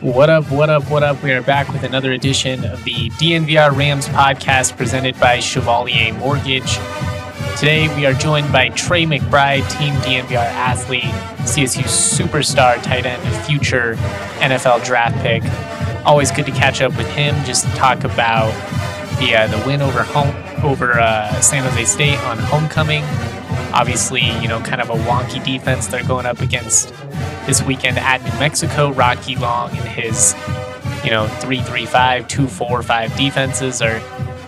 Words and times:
What 0.00 0.30
up, 0.30 0.50
what 0.50 0.70
up, 0.70 0.90
what 0.90 1.02
up? 1.02 1.22
We 1.22 1.30
are 1.32 1.42
back 1.42 1.68
with 1.68 1.82
another 1.82 2.12
edition 2.12 2.64
of 2.64 2.82
the 2.84 3.10
DNVR 3.10 3.76
Rams 3.76 4.08
podcast 4.08 4.74
presented 4.74 5.20
by 5.20 5.40
Chevalier 5.40 6.14
Mortgage. 6.14 6.78
Today 7.58 7.94
we 7.94 8.06
are 8.06 8.14
joined 8.14 8.50
by 8.50 8.70
Trey 8.70 9.04
McBride, 9.04 9.70
Team 9.70 9.92
DNVR 9.96 10.36
athlete, 10.36 11.02
CSU 11.42 11.82
superstar, 11.82 12.82
tight 12.82 13.04
end, 13.04 13.22
future 13.44 13.96
NFL 14.38 14.86
draft 14.86 15.18
pick. 15.18 15.42
Always 16.06 16.30
good 16.30 16.46
to 16.46 16.52
catch 16.52 16.80
up 16.80 16.96
with 16.96 17.10
him, 17.10 17.34
just 17.44 17.66
to 17.68 17.70
talk 17.74 18.04
about 18.04 18.52
the 19.18 19.36
uh, 19.36 19.48
the 19.48 19.62
win 19.66 19.82
over 19.82 20.02
home 20.02 20.34
over 20.64 20.98
uh, 20.98 21.38
San 21.42 21.62
Jose 21.62 21.84
State 21.84 22.18
on 22.20 22.38
homecoming. 22.38 23.04
Obviously, 23.72 24.22
you 24.40 24.48
know, 24.48 24.60
kind 24.60 24.80
of 24.80 24.90
a 24.90 24.94
wonky 24.94 25.44
defense 25.44 25.86
they're 25.86 26.04
going 26.04 26.26
up 26.26 26.40
against 26.40 26.92
this 27.46 27.62
weekend 27.62 27.98
at 27.98 28.22
New 28.22 28.38
Mexico. 28.38 28.92
Rocky 28.92 29.36
Long 29.36 29.70
and 29.70 29.88
his, 29.88 30.34
you 31.04 31.10
know, 31.10 31.28
3 31.40 31.60
3 31.60 31.86
5, 31.86 32.28
2 32.28 32.46
4 32.46 32.82
5 32.82 33.16
defenses 33.16 33.80
are 33.80 34.00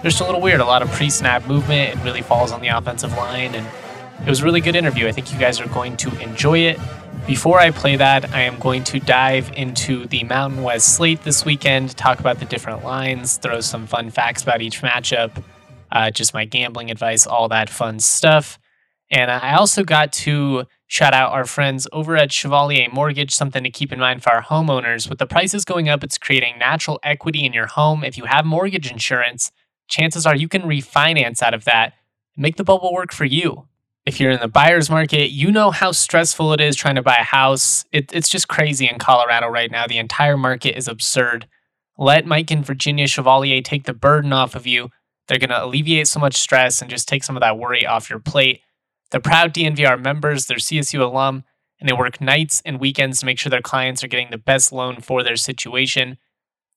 just 0.03 0.21
a 0.21 0.25
little 0.25 0.41
weird. 0.41 0.61
A 0.61 0.65
lot 0.65 0.83
of 0.83 0.91
pre 0.91 1.11
snap 1.11 1.47
movement. 1.47 1.97
It 1.97 2.05
really 2.05 2.23
falls 2.23 2.53
on 2.53 2.61
the 2.61 2.69
offensive 2.69 3.13
line. 3.13 3.55
And 3.55 3.67
it 4.21 4.29
was 4.29 4.41
a 4.41 4.45
really 4.45 4.61
good 4.61 4.77
interview. 4.77 5.07
I 5.07 5.13
think 5.13 5.33
you 5.33 5.39
guys 5.39 5.61
are 5.61 5.69
going 5.69 5.97
to 5.99 6.21
enjoy 6.21 6.59
it. 6.59 6.79
Before 7.27 7.61
I 7.61 7.71
play 7.71 7.95
that, 7.97 8.33
I 8.35 8.41
am 8.41 8.59
going 8.59 8.83
to 8.85 8.99
dive 8.99 9.53
into 9.55 10.07
the 10.07 10.25
Mountain 10.25 10.65
West 10.65 10.97
slate 10.97 11.23
this 11.23 11.45
weekend, 11.45 11.97
talk 11.97 12.19
about 12.19 12.41
the 12.41 12.45
different 12.45 12.85
lines, 12.85 13.37
throw 13.37 13.61
some 13.61 13.87
fun 13.87 14.11
facts 14.11 14.43
about 14.43 14.61
each 14.61 14.83
matchup, 14.83 15.31
uh, 15.93 16.11
just 16.11 16.35
my 16.35 16.45
gambling 16.45 16.91
advice, 16.91 17.25
all 17.25 17.49
that 17.49 17.71
fun 17.71 18.01
stuff. 18.01 18.59
And 19.13 19.31
I 19.31 19.55
also 19.57 19.85
got 19.85 20.11
to 20.15 20.65
shout 20.87 21.13
out 21.13 21.33
our 21.33 21.45
friends 21.45 21.87
over 21.93 22.17
at 22.17 22.33
Chevalier 22.33 22.89
Mortgage, 22.91 23.35
something 23.35 23.63
to 23.63 23.71
keep 23.71 23.93
in 23.93 23.99
mind 23.99 24.23
for 24.23 24.31
our 24.31 24.43
homeowners. 24.43 25.09
With 25.09 25.19
the 25.19 25.27
prices 25.27 25.67
going 25.67 25.91
up, 25.91 26.03
it's 26.03 26.17
creating 26.17 26.59
natural 26.59 26.99
equity 27.03 27.45
in 27.45 27.53
your 27.53 27.67
home. 27.67 28.05
If 28.05 28.17
you 28.17 28.25
have 28.25 28.47
mortgage 28.47 28.91
insurance, 28.91 29.53
chances 29.87 30.25
are 30.25 30.35
you 30.35 30.49
can 30.49 30.63
refinance 30.63 31.43
out 31.43 31.53
of 31.53 31.65
that 31.65 31.93
and 32.35 32.43
make 32.43 32.57
the 32.57 32.65
bubble 32.65 32.93
work 32.95 33.13
for 33.13 33.27
you. 33.27 33.69
If 34.07 34.19
you're 34.19 34.31
in 34.31 34.41
the 34.41 34.49
buyer's 34.49 34.91
market, 34.91 35.31
you 35.31 35.53
know 35.53 35.71
how 35.71 35.93
stressful 35.93 36.55
it 36.55 36.61
is 36.61 36.75
trying 36.75 36.97
to 36.97 37.03
buy 37.03 37.17
a 37.21 37.25
house. 37.25 37.85
It, 37.93 38.13
it's 38.15 38.31
just 38.31 38.49
crazy 38.49 38.89
in 38.89 38.99
Colorado 38.99 39.49
right 39.49 39.71
now. 39.71 39.87
The 39.87 39.99
entire 39.99 40.39
market 40.39 40.77
is 40.77 40.89
absurd. 40.89 41.47
Let 41.99 42.27
Mike 42.27 42.51
and 42.51 42.65
Virginia 42.65 43.07
Chevalier 43.07 43.61
take 43.61 43.85
the 43.85 43.93
burden 43.93 44.33
off 44.33 44.55
of 44.55 44.67
you. 44.67 44.89
They're 45.29 45.39
going 45.39 45.51
to 45.51 45.65
alleviate 45.65 46.09
so 46.09 46.19
much 46.19 46.35
stress 46.35 46.81
and 46.81 46.91
just 46.91 47.07
take 47.07 47.23
some 47.23 47.37
of 47.37 47.43
that 47.43 47.59
worry 47.59 47.87
off 47.87 48.11
your 48.11 48.19
plate. 48.19 48.63
They're 49.13 49.21
proud 49.21 49.53
DNVR 49.53 50.03
members, 50.03 50.47
they're 50.47 50.57
CSU 50.57 51.01
alum, 51.01 51.45
and 51.79 51.89
they 51.89 51.93
work 51.93 52.21
nights 52.21 52.63
and 52.65 52.81
weekends 52.81 53.21
to 53.21 53.27
make 53.27 53.39
sure 53.39 53.51
their 53.51 53.61
clients 53.61 54.03
are 54.03 54.09
getting 54.09 54.31
the 54.31 54.39
best 54.39 54.73
loan 54.73 55.03
for 55.03 55.23
their 55.23 55.37
situation. 55.37 56.17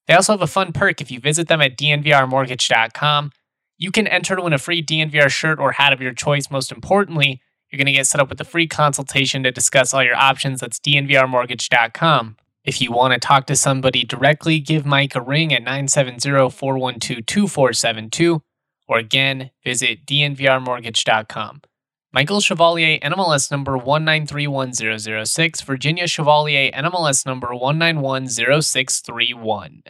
They 0.07 0.13
also 0.13 0.33
have 0.33 0.41
a 0.41 0.47
fun 0.47 0.73
perk 0.73 0.99
if 0.99 1.09
you 1.09 1.19
visit 1.21 1.47
them 1.47 1.61
at 1.61 1.77
dnvrmortgage.com. 1.77 3.31
You 3.77 3.91
can 3.91 4.07
enter 4.07 4.35
to 4.35 4.41
win 4.41 4.53
a 4.53 4.57
free 4.57 4.83
DNVR 4.83 5.29
shirt 5.29 5.59
or 5.59 5.71
hat 5.73 5.93
of 5.93 6.01
your 6.01 6.13
choice. 6.13 6.51
Most 6.51 6.71
importantly, 6.71 7.41
you're 7.71 7.77
going 7.77 7.87
to 7.87 7.93
get 7.93 8.07
set 8.07 8.21
up 8.21 8.29
with 8.29 8.41
a 8.41 8.45
free 8.45 8.67
consultation 8.67 9.43
to 9.43 9.51
discuss 9.51 9.93
all 9.93 10.03
your 10.03 10.15
options. 10.15 10.59
That's 10.59 10.79
dnvrmortgage.com. 10.79 12.37
If 12.65 12.81
you 12.81 12.91
want 12.91 13.13
to 13.13 13.19
talk 13.19 13.45
to 13.47 13.55
somebody 13.55 14.03
directly, 14.03 14.59
give 14.59 14.85
Mike 14.85 15.15
a 15.15 15.21
ring 15.21 15.53
at 15.53 15.61
970 15.61 16.49
412 16.49 17.25
2472. 17.25 18.41
Or 18.87 18.97
again, 18.97 19.51
visit 19.63 20.05
dnvrmortgage.com. 20.05 21.61
Michael 22.15 22.39
Chevalier, 22.39 22.97
NMLS 22.99 23.51
number 23.51 23.77
1931006, 23.77 25.65
Virginia 25.65 26.07
Chevalier, 26.07 26.71
NMLS 26.71 27.25
number 27.25 27.49
1910631. 27.49 29.81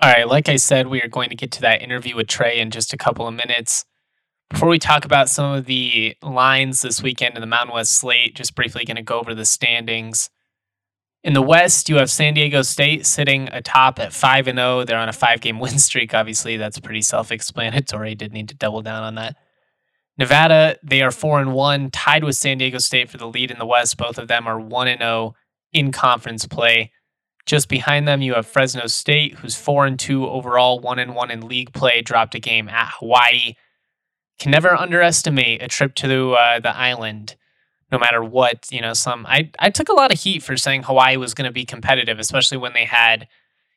All 0.00 0.12
right, 0.12 0.28
like 0.28 0.48
I 0.48 0.54
said, 0.54 0.86
we 0.86 1.02
are 1.02 1.08
going 1.08 1.30
to 1.30 1.34
get 1.34 1.50
to 1.50 1.60
that 1.62 1.82
interview 1.82 2.14
with 2.14 2.28
Trey 2.28 2.60
in 2.60 2.70
just 2.70 2.92
a 2.92 2.96
couple 2.96 3.26
of 3.26 3.34
minutes. 3.34 3.84
Before 4.48 4.68
we 4.68 4.78
talk 4.78 5.04
about 5.04 5.28
some 5.28 5.52
of 5.52 5.64
the 5.64 6.14
lines 6.22 6.82
this 6.82 7.02
weekend 7.02 7.34
in 7.34 7.40
the 7.40 7.48
Mountain 7.48 7.74
West 7.74 7.98
slate, 7.98 8.36
just 8.36 8.54
briefly 8.54 8.84
going 8.84 8.94
to 8.94 9.02
go 9.02 9.18
over 9.18 9.34
the 9.34 9.44
standings. 9.44 10.30
In 11.24 11.32
the 11.32 11.42
West, 11.42 11.88
you 11.88 11.96
have 11.96 12.08
San 12.08 12.34
Diego 12.34 12.62
State 12.62 13.04
sitting 13.04 13.48
atop 13.48 13.98
at 13.98 14.12
5 14.12 14.46
and 14.46 14.60
0. 14.60 14.84
They're 14.84 14.96
on 14.96 15.08
a 15.08 15.12
5-game 15.12 15.58
win 15.58 15.80
streak, 15.80 16.14
obviously. 16.14 16.56
That's 16.56 16.78
pretty 16.78 17.02
self-explanatory. 17.02 18.14
Did 18.14 18.32
need 18.32 18.48
to 18.50 18.54
double 18.54 18.82
down 18.82 19.02
on 19.02 19.16
that. 19.16 19.34
Nevada, 20.18 20.76
they 20.82 21.00
are 21.00 21.12
4 21.12 21.40
and 21.40 21.52
1, 21.52 21.90
tied 21.90 22.24
with 22.24 22.34
San 22.34 22.58
Diego 22.58 22.78
State 22.78 23.08
for 23.08 23.18
the 23.18 23.28
lead 23.28 23.50
in 23.52 23.58
the 23.58 23.66
West. 23.66 23.96
Both 23.96 24.18
of 24.18 24.26
them 24.26 24.48
are 24.48 24.58
1 24.58 24.88
and 24.88 25.00
0 25.00 25.34
in 25.72 25.92
conference 25.92 26.44
play. 26.44 26.90
Just 27.46 27.68
behind 27.68 28.06
them, 28.06 28.20
you 28.20 28.34
have 28.34 28.46
Fresno 28.46 28.88
State, 28.88 29.36
who's 29.36 29.56
4 29.56 29.86
and 29.86 29.98
2 29.98 30.26
overall, 30.26 30.80
1 30.80 30.98
and 30.98 31.14
1 31.14 31.30
in 31.30 31.48
league 31.48 31.72
play, 31.72 32.02
dropped 32.02 32.34
a 32.34 32.40
game 32.40 32.68
at 32.68 32.92
Hawaii. 32.98 33.54
Can 34.40 34.50
never 34.50 34.74
underestimate 34.74 35.62
a 35.62 35.68
trip 35.68 35.94
to 35.96 36.34
uh, 36.34 36.60
the 36.60 36.76
island, 36.76 37.36
no 37.90 37.98
matter 37.98 38.22
what. 38.22 38.66
You 38.70 38.80
know, 38.80 38.92
some 38.92 39.24
I 39.26 39.50
I 39.58 39.70
took 39.70 39.88
a 39.88 39.94
lot 39.94 40.12
of 40.12 40.20
heat 40.20 40.42
for 40.42 40.56
saying 40.56 40.84
Hawaii 40.84 41.16
was 41.16 41.34
going 41.34 41.46
to 41.48 41.52
be 41.52 41.64
competitive, 41.64 42.18
especially 42.18 42.58
when 42.58 42.72
they 42.72 42.84
had, 42.84 43.26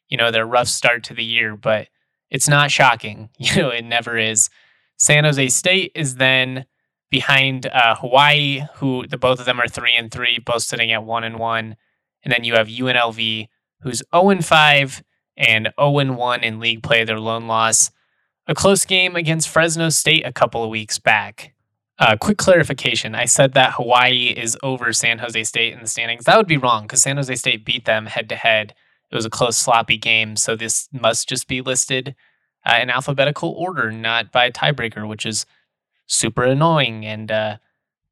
you 0.08 0.18
know, 0.18 0.30
their 0.30 0.46
rough 0.46 0.68
start 0.68 1.04
to 1.06 1.14
the 1.16 1.24
year. 1.24 1.56
But 1.56 1.88
it's 2.30 2.48
not 2.48 2.72
shocking. 2.72 3.30
You 3.40 3.56
know, 3.62 3.70
it 3.70 3.86
never 3.86 4.18
is. 4.18 4.50
San 5.02 5.24
Jose 5.24 5.48
State 5.48 5.92
is 5.96 6.18
then 6.18 6.66
behind 7.10 7.66
uh, 7.66 7.96
Hawaii, 7.96 8.66
who 8.76 9.08
the 9.08 9.18
both 9.18 9.40
of 9.40 9.48
them 9.48 9.60
are 9.60 9.68
three 9.68 9.96
and 9.96 10.12
three, 10.12 10.38
both 10.38 10.62
sitting 10.62 10.92
at 10.92 11.04
one 11.04 11.24
and 11.24 11.40
one. 11.40 11.76
And 12.24 12.32
then 12.32 12.44
you 12.44 12.54
have 12.54 12.68
UNLV, 12.68 13.48
who's 13.82 14.04
0 14.14 14.30
and 14.30 14.46
5 14.46 15.04
and 15.36 15.70
0 15.80 15.98
and 15.98 16.18
1 16.18 16.44
in 16.44 16.60
league 16.60 16.84
play, 16.84 17.04
their 17.04 17.20
lone 17.20 17.48
loss. 17.48 17.90
A 18.46 18.54
close 18.54 18.86
game 18.86 19.16
against 19.16 19.50
Fresno 19.50 19.90
State 19.90 20.24
a 20.24 20.32
couple 20.32 20.64
of 20.64 20.70
weeks 20.70 21.00
back. 21.00 21.56
Uh, 21.98 22.16
quick 22.16 22.38
clarification 22.38 23.16
I 23.16 23.26
said 23.26 23.54
that 23.54 23.74
Hawaii 23.74 24.36
is 24.38 24.56
over 24.62 24.94
San 24.94 25.18
Jose 25.18 25.44
State 25.46 25.74
in 25.74 25.82
the 25.82 25.88
standings. 25.88 26.26
That 26.26 26.38
would 26.38 26.48
be 26.48 26.58
wrong 26.58 26.84
because 26.84 27.02
San 27.02 27.16
Jose 27.16 27.36
State 27.38 27.66
beat 27.66 27.86
them 27.86 28.06
head 28.06 28.30
to 28.30 28.36
head. 28.36 28.76
It 29.12 29.16
was 29.16 29.26
a 29.26 29.32
close, 29.32 29.58
sloppy 29.58 29.98
game. 29.98 30.36
So 30.36 30.56
this 30.56 30.88
must 30.94 31.28
just 31.28 31.48
be 31.48 31.62
listed 31.62 32.16
uh, 32.66 32.80
in 32.82 32.90
alphabetical 32.90 33.50
order, 33.50 33.92
not 33.92 34.32
by 34.32 34.50
tiebreaker, 34.52 35.08
which 35.08 35.26
is 35.26 35.46
super 36.08 36.44
annoying 36.44 37.06
and 37.06 37.32
uh, 37.32 37.58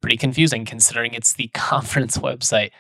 pretty 0.02 0.18
confusing 0.18 0.66
considering 0.66 1.14
it's 1.14 1.34
the 1.34 1.48
conference 1.54 2.18
website. 2.18 2.72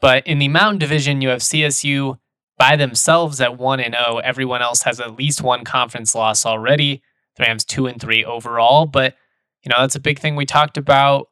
But 0.00 0.26
in 0.26 0.38
the 0.38 0.48
Mountain 0.48 0.78
Division, 0.78 1.20
you 1.20 1.28
have 1.28 1.40
CSU 1.40 2.18
by 2.58 2.76
themselves 2.76 3.40
at 3.40 3.58
1 3.58 3.80
and 3.80 3.94
0. 3.94 4.18
Everyone 4.18 4.62
else 4.62 4.82
has 4.82 5.00
at 5.00 5.16
least 5.16 5.42
one 5.42 5.64
conference 5.64 6.14
loss 6.14 6.44
already. 6.44 7.02
The 7.36 7.44
Rams 7.44 7.64
2 7.64 7.86
and 7.86 8.00
3 8.00 8.24
overall, 8.24 8.86
but 8.86 9.14
you 9.62 9.70
know, 9.70 9.76
that's 9.80 9.94
a 9.94 10.00
big 10.00 10.18
thing 10.18 10.34
we 10.36 10.44
talked 10.44 10.76
about 10.76 11.28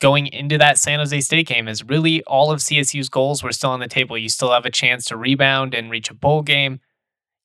going 0.00 0.26
into 0.26 0.58
that 0.58 0.78
San 0.78 0.98
Jose 0.98 1.20
State 1.20 1.46
game 1.46 1.68
is 1.68 1.84
really 1.84 2.22
all 2.24 2.50
of 2.50 2.60
CSU's 2.60 3.08
goals 3.08 3.42
were 3.42 3.52
still 3.52 3.70
on 3.70 3.80
the 3.80 3.88
table. 3.88 4.18
You 4.18 4.28
still 4.28 4.52
have 4.52 4.66
a 4.66 4.70
chance 4.70 5.04
to 5.06 5.16
rebound 5.16 5.74
and 5.74 5.90
reach 5.90 6.10
a 6.10 6.14
bowl 6.14 6.42
game. 6.42 6.80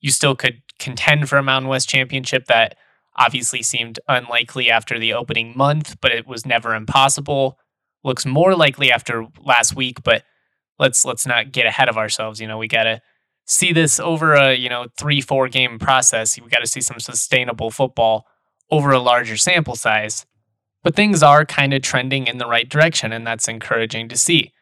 You 0.01 0.11
still 0.11 0.35
could 0.35 0.61
contend 0.79 1.29
for 1.29 1.37
a 1.37 1.43
Mountain 1.43 1.69
West 1.69 1.89
championship 1.89 2.45
that 2.45 2.77
obviously 3.17 3.61
seemed 3.61 3.99
unlikely 4.07 4.71
after 4.71 4.97
the 4.97 5.13
opening 5.13 5.53
month, 5.55 5.97
but 6.01 6.11
it 6.11 6.25
was 6.25 6.45
never 6.45 6.73
impossible. 6.73 7.59
Looks 8.03 8.25
more 8.25 8.55
likely 8.55 8.91
after 8.91 9.27
last 9.43 9.75
week, 9.75 10.03
but 10.03 10.23
let's 10.79 11.03
let's 11.03 11.27
not 11.27 11.51
get 11.51 11.65
ahead 11.65 11.89
of 11.89 11.97
ourselves. 11.97 12.39
You 12.39 12.47
know, 12.47 12.57
we 12.57 12.67
gotta 12.67 13.01
see 13.45 13.73
this 13.73 13.99
over 13.99 14.33
a 14.35 14.55
you 14.55 14.69
know 14.69 14.87
three 14.97 15.19
four 15.19 15.49
game 15.49 15.79
process. 15.79 16.39
We 16.39 16.49
got 16.49 16.59
to 16.59 16.67
see 16.67 16.81
some 16.81 16.99
sustainable 16.99 17.71
football 17.71 18.25
over 18.71 18.91
a 18.91 18.99
larger 18.99 19.35
sample 19.35 19.75
size. 19.75 20.25
But 20.81 20.95
things 20.95 21.21
are 21.21 21.43
kind 21.43 21.73
of 21.73 21.81
trending 21.81 22.27
in 22.27 22.37
the 22.37 22.47
right 22.47 22.69
direction, 22.69 23.11
and 23.11 23.27
that's 23.27 23.49
encouraging 23.49 24.07
to 24.09 24.17
see. 24.17 24.53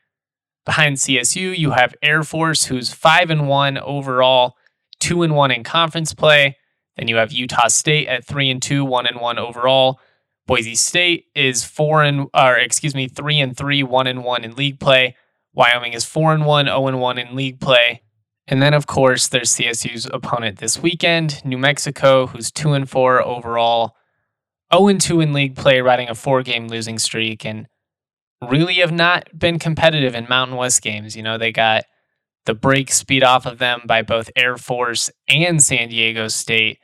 Behind 0.65 0.97
CSU, 0.97 1.55
you 1.55 1.71
have 1.71 1.93
Air 2.01 2.23
Force, 2.23 2.65
who's 2.65 2.91
five 2.91 3.29
and 3.29 3.47
one 3.47 3.77
overall 3.77 4.56
two 4.99 5.23
and 5.23 5.35
one 5.35 5.51
in 5.51 5.63
conference 5.63 6.13
play. 6.13 6.57
Then 6.97 7.07
you 7.07 7.17
have 7.17 7.31
Utah 7.31 7.67
State 7.67 8.07
at 8.07 8.25
three 8.25 8.49
and 8.49 8.61
two, 8.61 8.83
one 8.83 9.05
and 9.05 9.19
one 9.19 9.37
overall. 9.37 9.99
Boise 10.47 10.75
State 10.75 11.25
is 11.35 11.63
four 11.63 12.03
and 12.03 12.27
or 12.33 12.55
excuse 12.55 12.95
me, 12.95 13.07
three 13.07 13.39
and 13.39 13.55
three, 13.55 13.83
one 13.83 14.07
and 14.07 14.23
one 14.23 14.43
in 14.43 14.55
league 14.55 14.79
play. 14.79 15.15
Wyoming 15.53 15.93
is 15.93 16.05
four 16.05 16.33
and 16.33 16.45
one, 16.45 16.65
zero 16.65 16.87
and 16.87 16.99
one 16.99 17.17
in 17.17 17.35
league 17.35 17.59
play. 17.59 18.01
And 18.47 18.61
then 18.61 18.73
of 18.73 18.87
course 18.87 19.27
there's 19.27 19.51
CSU's 19.51 20.05
opponent 20.05 20.59
this 20.59 20.81
weekend, 20.81 21.43
New 21.43 21.57
Mexico, 21.57 22.27
who's 22.27 22.51
two 22.51 22.73
and 22.73 22.89
four 22.89 23.21
overall, 23.21 23.95
0 24.73 24.87
and 24.87 25.01
two 25.01 25.19
in 25.19 25.33
league 25.33 25.55
play, 25.55 25.81
riding 25.81 26.09
a 26.09 26.15
four 26.15 26.43
game 26.43 26.67
losing 26.67 26.97
streak, 26.97 27.45
and 27.45 27.67
really 28.47 28.75
have 28.75 28.91
not 28.91 29.27
been 29.37 29.59
competitive 29.59 30.15
in 30.15 30.27
Mountain 30.29 30.57
West 30.57 30.81
games. 30.81 31.15
You 31.15 31.23
know, 31.23 31.37
they 31.37 31.51
got 31.51 31.83
the 32.47 32.55
break 32.55 32.91
speed 32.91 33.23
off 33.23 33.45
of 33.45 33.59
them 33.59 33.81
by 33.85 34.01
both 34.01 34.31
Air 34.35 34.57
Force 34.57 35.11
and 35.27 35.61
San 35.61 35.89
Diego 35.89 36.27
State. 36.27 36.79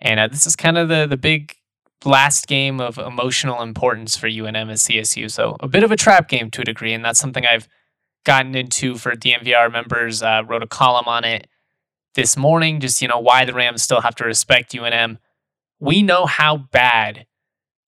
And 0.00 0.18
uh, 0.18 0.28
this 0.28 0.46
is 0.46 0.56
kind 0.56 0.78
of 0.78 0.88
the 0.88 1.06
the 1.06 1.18
big 1.18 1.56
last 2.04 2.46
game 2.46 2.80
of 2.80 2.98
emotional 2.98 3.62
importance 3.62 4.16
for 4.16 4.28
UNM 4.28 4.70
as 4.70 4.84
CSU. 4.84 5.30
So 5.30 5.56
a 5.60 5.68
bit 5.68 5.84
of 5.84 5.92
a 5.92 5.96
trap 5.96 6.28
game 6.28 6.50
to 6.52 6.62
a 6.62 6.64
degree, 6.64 6.94
and 6.94 7.04
that's 7.04 7.20
something 7.20 7.44
I've 7.44 7.68
gotten 8.24 8.54
into 8.54 8.96
for 8.96 9.12
DNVR 9.12 9.70
members. 9.70 10.22
Uh, 10.22 10.42
wrote 10.46 10.62
a 10.62 10.66
column 10.66 11.06
on 11.06 11.24
it 11.24 11.46
this 12.14 12.36
morning, 12.36 12.80
just, 12.80 13.00
you 13.02 13.08
know, 13.08 13.18
why 13.18 13.44
the 13.44 13.54
Rams 13.54 13.82
still 13.82 14.00
have 14.00 14.14
to 14.16 14.24
respect 14.24 14.72
UNM. 14.72 15.18
We 15.80 16.02
know 16.02 16.26
how 16.26 16.56
bad 16.56 17.26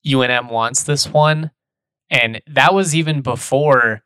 UNM 0.07 0.51
wants 0.51 0.83
this 0.83 1.09
one. 1.09 1.51
And 2.11 2.41
that 2.47 2.75
was 2.75 2.95
even 2.95 3.23
before 3.23 4.03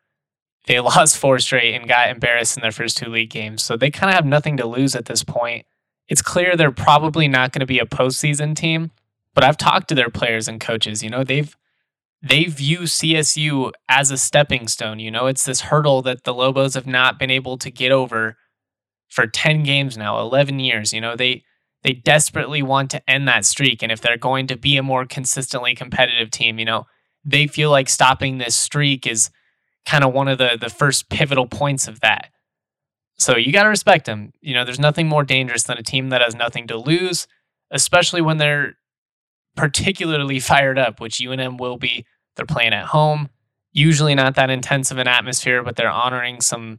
they 0.69 0.79
lost 0.81 1.17
four 1.17 1.41
straight 1.41 1.75
and 1.75 1.89
got 1.89 2.11
embarrassed 2.11 2.57
in 2.57 2.63
their 2.63 2.71
first 2.71 2.97
two 2.97 3.11
league 3.11 3.31
games. 3.31 3.65
So 3.65 3.77
they 3.77 3.91
kind 3.91 4.11
of 4.11 4.15
have 4.15 4.27
nothing 4.27 4.57
to 4.59 4.67
lose 4.67 4.95
at 4.95 5.07
this 5.07 5.25
point. 5.25 5.67
It's 6.07 6.23
clear 6.23 6.57
they're 6.57 6.71
probably 6.71 7.27
not 7.27 7.53
going 7.53 7.61
to 7.61 7.67
be 7.67 7.81
a 7.81 7.85
postseason 7.85 8.55
team, 8.55 8.93
but 9.35 9.45
I've 9.45 9.57
talked 9.57 9.89
to 9.89 9.95
their 9.95 10.11
players 10.11 10.47
and 10.47 10.61
coaches. 10.61 11.03
You 11.03 11.11
know, 11.11 11.25
they've 11.25 11.55
they 12.21 12.45
view 12.45 12.81
CSU 12.81 13.71
as 13.89 14.11
a 14.11 14.19
stepping 14.19 14.67
stone. 14.67 14.99
You 14.99 15.11
know, 15.11 15.27
it's 15.27 15.45
this 15.45 15.63
hurdle 15.63 16.03
that 16.03 16.25
the 16.25 16.35
Lobos 16.35 16.75
have 16.75 16.87
not 16.87 17.19
been 17.19 17.31
able 17.31 17.57
to 17.59 17.71
get 17.71 17.93
over 17.93 18.37
for 19.09 19.27
10 19.27 19.63
games 19.63 19.97
now, 19.97 20.21
11 20.21 20.59
years. 20.59 20.93
You 20.93 21.01
know, 21.01 21.17
they 21.17 21.45
they 21.83 21.93
desperately 21.93 22.63
want 22.63 22.91
to 22.91 23.11
end 23.11 23.29
that 23.29 23.45
streak 23.45 23.83
and 23.83 23.93
if 23.93 24.01
they're 24.01 24.17
going 24.17 24.49
to 24.49 24.57
be 24.57 24.77
a 24.77 24.83
more 24.83 25.07
consistently 25.07 25.75
competitive 25.75 26.31
team, 26.31 26.59
you 26.59 26.65
know, 26.65 26.87
they 27.25 27.47
feel 27.47 27.71
like 27.71 27.89
stopping 27.89 28.39
this 28.39 28.57
streak 28.57 29.07
is 29.07 29.31
kind 29.89 30.05
of 30.05 30.13
one 30.13 30.29
of 30.29 30.39
the 30.39 30.59
the 30.61 30.69
first 30.69 31.09
pivotal 31.09 31.47
points 31.47 31.89
of 31.89 32.01
that. 32.01 32.31
So 33.17 33.37
you 33.37 33.53
got 33.53 33.65
to 33.65 33.69
respect 33.69 34.07
them. 34.07 34.33
You 34.41 34.55
know, 34.55 34.65
there's 34.65 34.79
nothing 34.79 35.09
more 35.09 35.25
dangerous 35.25 35.65
than 35.65 35.79
a 35.79 35.83
team 35.83 36.11
that 36.11 36.21
has 36.21 36.37
nothing 36.37 36.67
to 36.69 36.77
lose, 36.77 37.27
especially 37.71 38.21
when 38.21 38.37
they're 38.37 38.77
particularly 39.57 40.39
fired 40.39 40.79
up, 40.79 41.01
which 41.01 41.19
UNM 41.19 41.59
will 41.59 41.79
be. 41.79 42.05
They're 42.37 42.47
playing 42.47 42.75
at 42.75 42.87
home. 42.87 43.31
Usually 43.73 44.15
not 44.15 44.37
that 44.37 44.51
intense 44.51 44.91
of 44.93 44.99
an 44.99 45.09
atmosphere, 45.09 45.65
but 45.65 45.75
they're 45.75 45.91
honoring 45.91 46.41
some 46.41 46.79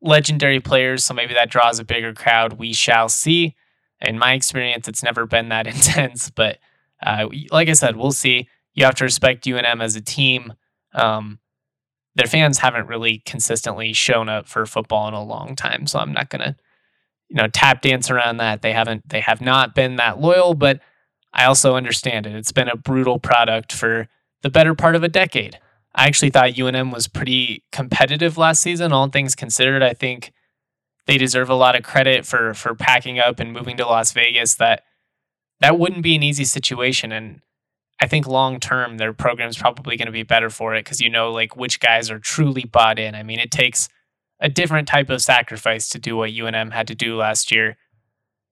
legendary 0.00 0.60
players. 0.60 1.04
So 1.04 1.12
maybe 1.12 1.34
that 1.34 1.50
draws 1.50 1.78
a 1.78 1.84
bigger 1.84 2.14
crowd. 2.14 2.54
We 2.54 2.72
shall 2.72 3.08
see. 3.08 3.54
In 4.00 4.18
my 4.18 4.32
experience, 4.32 4.88
it's 4.88 5.02
never 5.02 5.26
been 5.26 5.50
that 5.50 5.66
intense. 5.74 6.30
But 6.30 6.58
uh, 7.02 7.28
like 7.50 7.68
I 7.68 7.74
said, 7.74 7.96
we'll 7.96 8.12
see. 8.12 8.48
You 8.72 8.84
have 8.86 8.94
to 8.96 9.04
respect 9.04 9.44
UNM 9.44 9.82
as 9.82 9.96
a 9.96 10.00
team. 10.00 10.54
Um, 10.94 11.38
their 12.16 12.26
fans 12.26 12.58
haven't 12.58 12.86
really 12.86 13.22
consistently 13.24 13.92
shown 13.92 14.28
up 14.28 14.48
for 14.48 14.66
football 14.66 15.08
in 15.08 15.14
a 15.14 15.24
long 15.24 15.56
time, 15.56 15.86
so 15.86 15.98
I'm 15.98 16.12
not 16.12 16.30
gonna, 16.30 16.56
you 17.28 17.36
know, 17.36 17.48
tap 17.48 17.82
dance 17.82 18.10
around 18.10 18.36
that. 18.36 18.62
They 18.62 18.72
haven't, 18.72 19.08
they 19.08 19.20
have 19.20 19.40
not 19.40 19.74
been 19.74 19.96
that 19.96 20.20
loyal, 20.20 20.54
but 20.54 20.80
I 21.32 21.46
also 21.46 21.74
understand 21.74 22.26
it. 22.26 22.34
It's 22.34 22.52
been 22.52 22.68
a 22.68 22.76
brutal 22.76 23.18
product 23.18 23.72
for 23.72 24.08
the 24.42 24.50
better 24.50 24.74
part 24.74 24.94
of 24.94 25.02
a 25.02 25.08
decade. 25.08 25.58
I 25.94 26.06
actually 26.06 26.30
thought 26.30 26.50
UNM 26.50 26.92
was 26.92 27.08
pretty 27.08 27.64
competitive 27.72 28.36
last 28.36 28.62
season, 28.62 28.92
all 28.92 29.08
things 29.08 29.34
considered. 29.34 29.82
I 29.82 29.94
think 29.94 30.32
they 31.06 31.18
deserve 31.18 31.50
a 31.50 31.54
lot 31.54 31.76
of 31.76 31.82
credit 31.82 32.26
for 32.26 32.54
for 32.54 32.74
packing 32.74 33.18
up 33.18 33.38
and 33.40 33.52
moving 33.52 33.76
to 33.76 33.86
Las 33.86 34.12
Vegas. 34.12 34.54
That 34.56 34.82
that 35.60 35.78
wouldn't 35.78 36.02
be 36.02 36.16
an 36.16 36.22
easy 36.22 36.44
situation, 36.44 37.12
and 37.12 37.40
I 38.04 38.06
think 38.06 38.26
long 38.26 38.60
term 38.60 38.98
their 38.98 39.14
program's 39.14 39.56
probably 39.56 39.96
going 39.96 40.04
to 40.06 40.12
be 40.12 40.24
better 40.24 40.50
for 40.50 40.74
it 40.74 40.84
because 40.84 41.00
you 41.00 41.08
know 41.08 41.32
like 41.32 41.56
which 41.56 41.80
guys 41.80 42.10
are 42.10 42.18
truly 42.18 42.64
bought 42.64 42.98
in. 42.98 43.14
I 43.14 43.22
mean, 43.22 43.38
it 43.38 43.50
takes 43.50 43.88
a 44.40 44.50
different 44.50 44.86
type 44.86 45.08
of 45.08 45.22
sacrifice 45.22 45.88
to 45.88 45.98
do 45.98 46.14
what 46.14 46.28
UNM 46.28 46.74
had 46.74 46.86
to 46.88 46.94
do 46.94 47.16
last 47.16 47.50
year. 47.50 47.78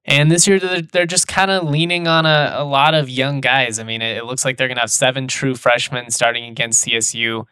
And 0.07 0.31
this 0.31 0.49
year 0.49 0.59
they're, 0.59 0.81
they're 0.81 1.07
just 1.07 1.29
kind 1.29 1.51
of 1.51 1.69
leaning 1.69 2.09
on 2.09 2.25
a, 2.25 2.55
a 2.55 2.65
lot 2.65 2.95
of 2.95 3.11
young 3.11 3.43
guys. 3.43 3.79
I 3.79 3.85
mean, 3.85 4.01
it 4.01 4.25
looks 4.25 4.43
like 4.43 4.57
they're 4.57 4.69
going 4.69 4.77
to 4.77 4.83
have 4.83 4.91
seven 4.91 5.29
true 5.29 5.55
freshmen 5.55 6.11
starting 6.11 6.47
against 6.47 6.87
CSU. 6.87 7.45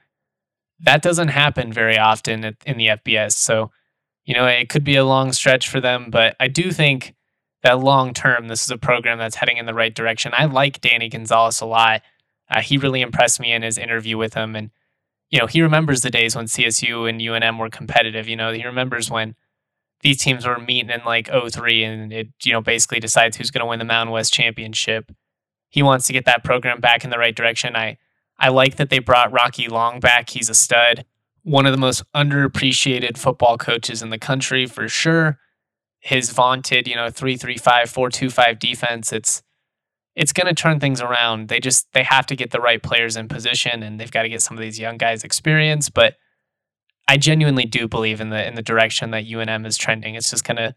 That 0.78 1.02
doesn't 1.02 1.28
happen 1.28 1.70
very 1.70 1.98
often 1.98 2.56
in 2.64 2.78
the 2.78 2.86
FBS. 2.86 3.32
So, 3.32 3.70
you 4.24 4.32
know, 4.32 4.46
it 4.46 4.70
could 4.70 4.84
be 4.84 4.96
a 4.96 5.04
long 5.04 5.32
stretch 5.32 5.68
for 5.68 5.82
them, 5.82 6.06
but 6.08 6.34
I 6.40 6.48
do 6.48 6.72
think 6.72 7.14
that 7.62 7.78
long 7.80 8.14
term, 8.14 8.48
this 8.48 8.62
is 8.62 8.70
a 8.70 8.78
program 8.78 9.18
that's 9.18 9.36
heading 9.36 9.58
in 9.58 9.66
the 9.66 9.74
right 9.74 9.94
direction. 9.94 10.32
I 10.34 10.46
like 10.46 10.80
Danny 10.80 11.08
Gonzales 11.08 11.60
a 11.60 11.66
lot. 11.66 12.02
Uh, 12.48 12.60
he 12.60 12.78
really 12.78 13.00
impressed 13.00 13.40
me 13.40 13.52
in 13.52 13.62
his 13.62 13.78
interview 13.78 14.16
with 14.16 14.34
him. 14.34 14.56
And, 14.56 14.70
you 15.30 15.38
know, 15.38 15.46
he 15.46 15.62
remembers 15.62 16.00
the 16.00 16.10
days 16.10 16.34
when 16.34 16.46
CSU 16.46 17.08
and 17.08 17.20
UNM 17.20 17.58
were 17.58 17.70
competitive. 17.70 18.28
You 18.28 18.36
know, 18.36 18.52
he 18.52 18.64
remembers 18.64 19.10
when 19.10 19.36
these 20.00 20.22
teams 20.22 20.46
were 20.46 20.58
meeting 20.58 20.90
in 20.90 21.02
like 21.04 21.28
03 21.28 21.84
and 21.84 22.12
it, 22.12 22.28
you 22.42 22.52
know, 22.52 22.62
basically 22.62 22.98
decides 22.98 23.36
who's 23.36 23.50
going 23.50 23.60
to 23.60 23.66
win 23.66 23.78
the 23.78 23.84
Mountain 23.84 24.12
West 24.12 24.32
Championship. 24.32 25.12
He 25.68 25.82
wants 25.82 26.06
to 26.06 26.12
get 26.12 26.24
that 26.24 26.42
program 26.42 26.80
back 26.80 27.04
in 27.04 27.10
the 27.10 27.18
right 27.18 27.36
direction. 27.36 27.76
I, 27.76 27.98
I 28.38 28.48
like 28.48 28.76
that 28.76 28.88
they 28.88 28.98
brought 28.98 29.32
Rocky 29.32 29.68
Long 29.68 30.00
back. 30.00 30.30
He's 30.30 30.48
a 30.48 30.54
stud. 30.54 31.04
One 31.42 31.66
of 31.66 31.72
the 31.72 31.78
most 31.78 32.02
underappreciated 32.14 33.18
football 33.18 33.58
coaches 33.58 34.02
in 34.02 34.10
the 34.10 34.18
country 34.18 34.66
for 34.66 34.88
sure 34.88 35.38
his 36.00 36.30
vaunted, 36.30 36.88
you 36.88 36.96
know, 36.96 37.10
three 37.10 37.36
three 37.36 37.58
five, 37.58 37.90
four 37.90 38.10
two 38.10 38.30
five 38.30 38.58
defense, 38.58 39.12
it's 39.12 39.42
it's 40.16 40.32
gonna 40.32 40.54
turn 40.54 40.80
things 40.80 41.00
around. 41.00 41.48
They 41.48 41.60
just 41.60 41.86
they 41.92 42.02
have 42.02 42.26
to 42.26 42.36
get 42.36 42.50
the 42.50 42.60
right 42.60 42.82
players 42.82 43.16
in 43.16 43.28
position 43.28 43.82
and 43.82 44.00
they've 44.00 44.10
got 44.10 44.22
to 44.22 44.28
get 44.28 44.42
some 44.42 44.56
of 44.56 44.62
these 44.62 44.78
young 44.78 44.96
guys 44.96 45.24
experience. 45.24 45.88
But 45.88 46.16
I 47.06 47.16
genuinely 47.16 47.64
do 47.64 47.86
believe 47.86 48.20
in 48.20 48.30
the 48.30 48.46
in 48.46 48.54
the 48.54 48.62
direction 48.62 49.10
that 49.10 49.24
UNM 49.24 49.66
is 49.66 49.76
trending. 49.76 50.14
It's 50.14 50.30
just 50.30 50.44
gonna 50.44 50.74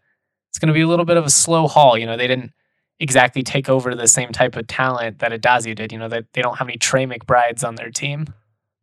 it's 0.50 0.58
gonna 0.58 0.72
be 0.72 0.82
a 0.82 0.88
little 0.88 1.04
bit 1.04 1.16
of 1.16 1.24
a 1.24 1.30
slow 1.30 1.66
haul. 1.66 1.96
You 1.96 2.06
know, 2.06 2.16
they 2.16 2.28
didn't 2.28 2.52
exactly 3.00 3.42
take 3.42 3.68
over 3.68 3.94
the 3.94 4.06
same 4.06 4.30
type 4.30 4.56
of 4.56 4.66
talent 4.66 5.18
that 5.18 5.32
Addazio 5.32 5.74
did. 5.74 5.90
You 5.90 5.98
know, 5.98 6.08
that 6.08 6.26
they 6.32 6.42
don't 6.42 6.58
have 6.58 6.68
any 6.68 6.76
Trey 6.76 7.06
McBrides 7.06 7.66
on 7.66 7.76
their 7.76 7.90
team. 7.90 8.26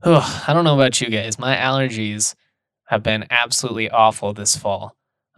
Ugh, 0.03 0.43
I 0.47 0.53
don't 0.53 0.63
know 0.63 0.75
about 0.75 0.99
you 0.99 1.09
guys. 1.09 1.37
My 1.37 1.55
allergies 1.55 2.33
have 2.85 3.03
been 3.03 3.25
absolutely 3.29 3.89
awful 3.89 4.33
this 4.33 4.55
fall. 4.55 4.95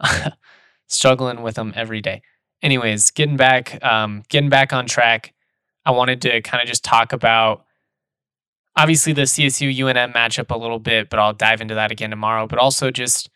struggling 0.94 1.42
with 1.42 1.56
them 1.56 1.72
every 1.76 2.00
day. 2.00 2.22
Anyways, 2.62 3.10
getting 3.10 3.36
back, 3.36 3.82
um, 3.84 4.22
getting 4.28 4.48
back 4.48 4.72
on 4.72 4.86
track. 4.86 5.34
I 5.84 5.90
wanted 5.90 6.22
to 6.22 6.40
kind 6.40 6.62
of 6.62 6.68
just 6.68 6.82
talk 6.82 7.12
about 7.12 7.64
obviously 8.76 9.12
the 9.12 9.22
CSU 9.22 9.76
UNM 9.76 10.14
matchup 10.14 10.54
a 10.54 10.58
little 10.58 10.78
bit, 10.78 11.10
but 11.10 11.18
I'll 11.18 11.34
dive 11.34 11.60
into 11.60 11.74
that 11.74 11.92
again 11.92 12.10
tomorrow. 12.10 12.46
But 12.46 12.58
also 12.58 12.90
just 12.90 13.28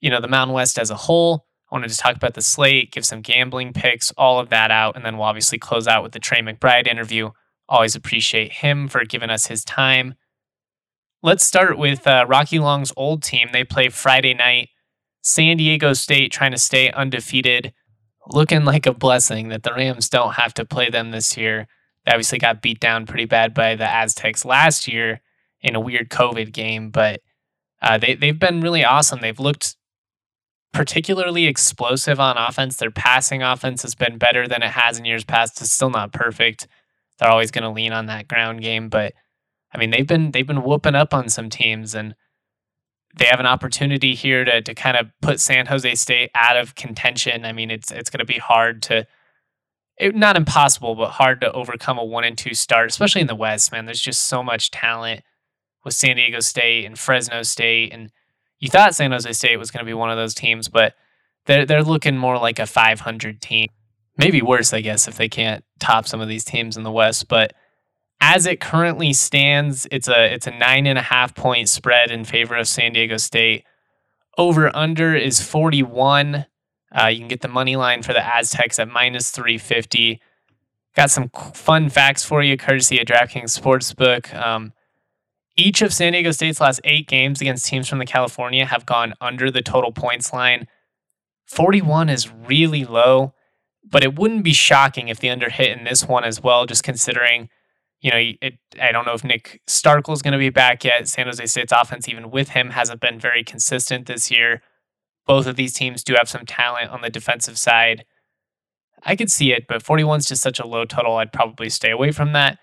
you 0.00 0.10
know 0.10 0.20
the 0.20 0.28
Mountain 0.28 0.54
West 0.54 0.78
as 0.78 0.90
a 0.90 0.96
whole. 0.96 1.46
I 1.70 1.76
wanted 1.76 1.90
to 1.90 1.96
talk 1.96 2.16
about 2.16 2.34
the 2.34 2.42
slate, 2.42 2.92
give 2.92 3.04
some 3.04 3.20
gambling 3.20 3.72
picks, 3.72 4.10
all 4.12 4.38
of 4.38 4.50
that 4.50 4.70
out, 4.70 4.96
and 4.96 5.04
then 5.04 5.16
we'll 5.16 5.26
obviously 5.26 5.58
close 5.58 5.86
out 5.86 6.02
with 6.02 6.12
the 6.12 6.18
Trey 6.18 6.40
McBride 6.40 6.86
interview. 6.86 7.30
Always 7.68 7.96
appreciate 7.96 8.52
him 8.52 8.88
for 8.88 9.04
giving 9.04 9.30
us 9.30 9.46
his 9.46 9.64
time. 9.64 10.14
Let's 11.22 11.42
start 11.42 11.78
with 11.78 12.06
uh, 12.06 12.26
Rocky 12.28 12.58
Long's 12.58 12.92
old 12.96 13.22
team. 13.22 13.48
They 13.52 13.64
play 13.64 13.88
Friday 13.88 14.34
night 14.34 14.68
San 15.24 15.56
Diego 15.56 15.94
State 15.94 16.30
trying 16.30 16.50
to 16.50 16.58
stay 16.58 16.90
undefeated, 16.92 17.72
looking 18.26 18.64
like 18.64 18.84
a 18.84 18.92
blessing 18.92 19.48
that 19.48 19.62
the 19.62 19.72
Rams 19.72 20.10
don't 20.10 20.34
have 20.34 20.52
to 20.54 20.66
play 20.66 20.90
them 20.90 21.10
this 21.10 21.34
year. 21.36 21.66
They 22.04 22.12
obviously 22.12 22.38
got 22.38 22.60
beat 22.60 22.78
down 22.78 23.06
pretty 23.06 23.24
bad 23.24 23.54
by 23.54 23.74
the 23.74 23.90
Aztecs 23.90 24.44
last 24.44 24.86
year 24.86 25.22
in 25.62 25.74
a 25.74 25.80
weird 25.80 26.10
COVID 26.10 26.52
game, 26.52 26.90
but 26.90 27.22
uh, 27.80 27.96
they 27.96 28.14
they've 28.14 28.38
been 28.38 28.60
really 28.60 28.84
awesome. 28.84 29.20
They've 29.20 29.40
looked 29.40 29.76
particularly 30.74 31.46
explosive 31.46 32.20
on 32.20 32.36
offense. 32.36 32.76
Their 32.76 32.90
passing 32.90 33.42
offense 33.42 33.80
has 33.80 33.94
been 33.94 34.18
better 34.18 34.46
than 34.46 34.62
it 34.62 34.72
has 34.72 34.98
in 34.98 35.06
years 35.06 35.24
past. 35.24 35.58
It's 35.62 35.72
still 35.72 35.90
not 35.90 36.12
perfect. 36.12 36.68
They're 37.18 37.30
always 37.30 37.50
going 37.50 37.64
to 37.64 37.70
lean 37.70 37.92
on 37.94 38.06
that 38.06 38.28
ground 38.28 38.60
game, 38.60 38.90
but 38.90 39.14
I 39.72 39.78
mean 39.78 39.90
they've 39.90 40.06
been 40.06 40.32
they've 40.32 40.46
been 40.46 40.64
whooping 40.64 40.94
up 40.94 41.14
on 41.14 41.30
some 41.30 41.48
teams 41.48 41.94
and 41.94 42.14
they 43.16 43.26
have 43.26 43.40
an 43.40 43.46
opportunity 43.46 44.14
here 44.14 44.44
to 44.44 44.62
to 44.62 44.74
kind 44.74 44.96
of 44.96 45.08
put 45.22 45.40
San 45.40 45.66
Jose 45.66 45.94
State 45.94 46.30
out 46.34 46.56
of 46.56 46.74
contention. 46.74 47.44
I 47.44 47.52
mean, 47.52 47.70
it's 47.70 47.90
it's 47.90 48.10
going 48.10 48.18
to 48.18 48.24
be 48.24 48.38
hard 48.38 48.82
to 48.84 49.06
it, 49.96 50.14
not 50.14 50.36
impossible, 50.36 50.94
but 50.94 51.10
hard 51.10 51.40
to 51.42 51.52
overcome 51.52 51.98
a 51.98 52.04
one 52.04 52.24
and 52.24 52.36
two 52.36 52.54
start, 52.54 52.90
especially 52.90 53.20
in 53.20 53.26
the 53.26 53.34
West. 53.34 53.70
Man, 53.70 53.86
there's 53.86 54.00
just 54.00 54.26
so 54.26 54.42
much 54.42 54.70
talent 54.70 55.22
with 55.84 55.94
San 55.94 56.16
Diego 56.16 56.40
State 56.40 56.84
and 56.84 56.98
Fresno 56.98 57.42
State, 57.42 57.92
and 57.92 58.10
you 58.58 58.68
thought 58.68 58.94
San 58.94 59.12
Jose 59.12 59.32
State 59.32 59.58
was 59.58 59.70
going 59.70 59.84
to 59.84 59.88
be 59.88 59.94
one 59.94 60.10
of 60.10 60.16
those 60.16 60.34
teams, 60.34 60.68
but 60.68 60.94
they're 61.46 61.66
they're 61.66 61.82
looking 61.82 62.16
more 62.16 62.38
like 62.38 62.58
a 62.58 62.66
500 62.66 63.40
team, 63.40 63.68
maybe 64.16 64.42
worse, 64.42 64.72
I 64.72 64.80
guess, 64.80 65.06
if 65.06 65.16
they 65.16 65.28
can't 65.28 65.64
top 65.78 66.08
some 66.08 66.20
of 66.20 66.28
these 66.28 66.44
teams 66.44 66.76
in 66.76 66.82
the 66.82 66.90
West, 66.90 67.28
but 67.28 67.52
as 68.26 68.46
it 68.46 68.58
currently 68.58 69.12
stands, 69.12 69.86
it's 69.90 70.08
a 70.08 70.32
it's 70.32 70.46
a 70.46 70.50
nine 70.50 70.86
and 70.86 70.98
a 70.98 71.02
half 71.02 71.34
point 71.34 71.68
spread 71.68 72.10
in 72.10 72.24
favor 72.24 72.56
of 72.56 72.66
San 72.66 72.94
Diego 72.94 73.18
State. 73.18 73.64
Over 74.38 74.74
under 74.74 75.14
is 75.14 75.42
41. 75.42 76.46
Uh, 76.98 77.06
you 77.08 77.18
can 77.18 77.28
get 77.28 77.42
the 77.42 77.48
money 77.48 77.76
line 77.76 78.02
for 78.02 78.14
the 78.14 78.24
Aztecs 78.24 78.78
at 78.78 78.88
minus 78.88 79.30
350. 79.30 80.22
Got 80.96 81.10
some 81.10 81.28
fun 81.52 81.90
facts 81.90 82.24
for 82.24 82.42
you, 82.42 82.56
courtesy 82.56 82.98
of 82.98 83.06
DraftKings 83.06 83.60
Sportsbook. 83.60 84.34
Um, 84.34 84.72
each 85.54 85.82
of 85.82 85.92
San 85.92 86.14
Diego 86.14 86.30
State's 86.30 86.60
last 86.60 86.80
eight 86.84 87.06
games 87.06 87.42
against 87.42 87.66
teams 87.66 87.88
from 87.88 87.98
the 87.98 88.06
California 88.06 88.64
have 88.64 88.86
gone 88.86 89.12
under 89.20 89.50
the 89.50 89.60
total 89.60 89.92
points 89.92 90.32
line. 90.32 90.66
41 91.44 92.08
is 92.08 92.32
really 92.32 92.86
low, 92.86 93.34
but 93.86 94.02
it 94.02 94.18
wouldn't 94.18 94.44
be 94.44 94.54
shocking 94.54 95.08
if 95.08 95.20
the 95.20 95.28
under 95.28 95.50
hit 95.50 95.76
in 95.76 95.84
this 95.84 96.08
one 96.08 96.24
as 96.24 96.42
well, 96.42 96.64
just 96.64 96.82
considering 96.82 97.50
you 98.04 98.10
know, 98.10 98.18
it, 98.18 98.58
I 98.80 98.92
don't 98.92 99.06
know 99.06 99.14
if 99.14 99.24
Nick 99.24 99.62
Starkel 99.66 100.12
is 100.12 100.20
going 100.20 100.32
to 100.32 100.38
be 100.38 100.50
back 100.50 100.84
yet. 100.84 101.08
San 101.08 101.24
Jose 101.24 101.46
State's 101.46 101.72
offense, 101.72 102.06
even 102.06 102.30
with 102.30 102.50
him, 102.50 102.68
hasn't 102.68 103.00
been 103.00 103.18
very 103.18 103.42
consistent 103.42 104.06
this 104.06 104.30
year. 104.30 104.60
both 105.26 105.46
of 105.46 105.56
these 105.56 105.72
teams 105.72 106.04
do 106.04 106.14
have 106.18 106.28
some 106.28 106.44
talent 106.44 106.90
on 106.90 107.00
the 107.00 107.08
defensive 107.08 107.56
side. 107.56 108.04
I 109.02 109.16
could 109.16 109.30
see 109.30 109.52
it, 109.52 109.66
but 109.66 109.82
41 109.82 110.18
is 110.18 110.26
just 110.26 110.42
such 110.42 110.60
a 110.60 110.66
low 110.66 110.84
total. 110.84 111.16
I'd 111.16 111.32
probably 111.32 111.70
stay 111.70 111.90
away 111.90 112.12
from 112.12 112.34
that. 112.34 112.58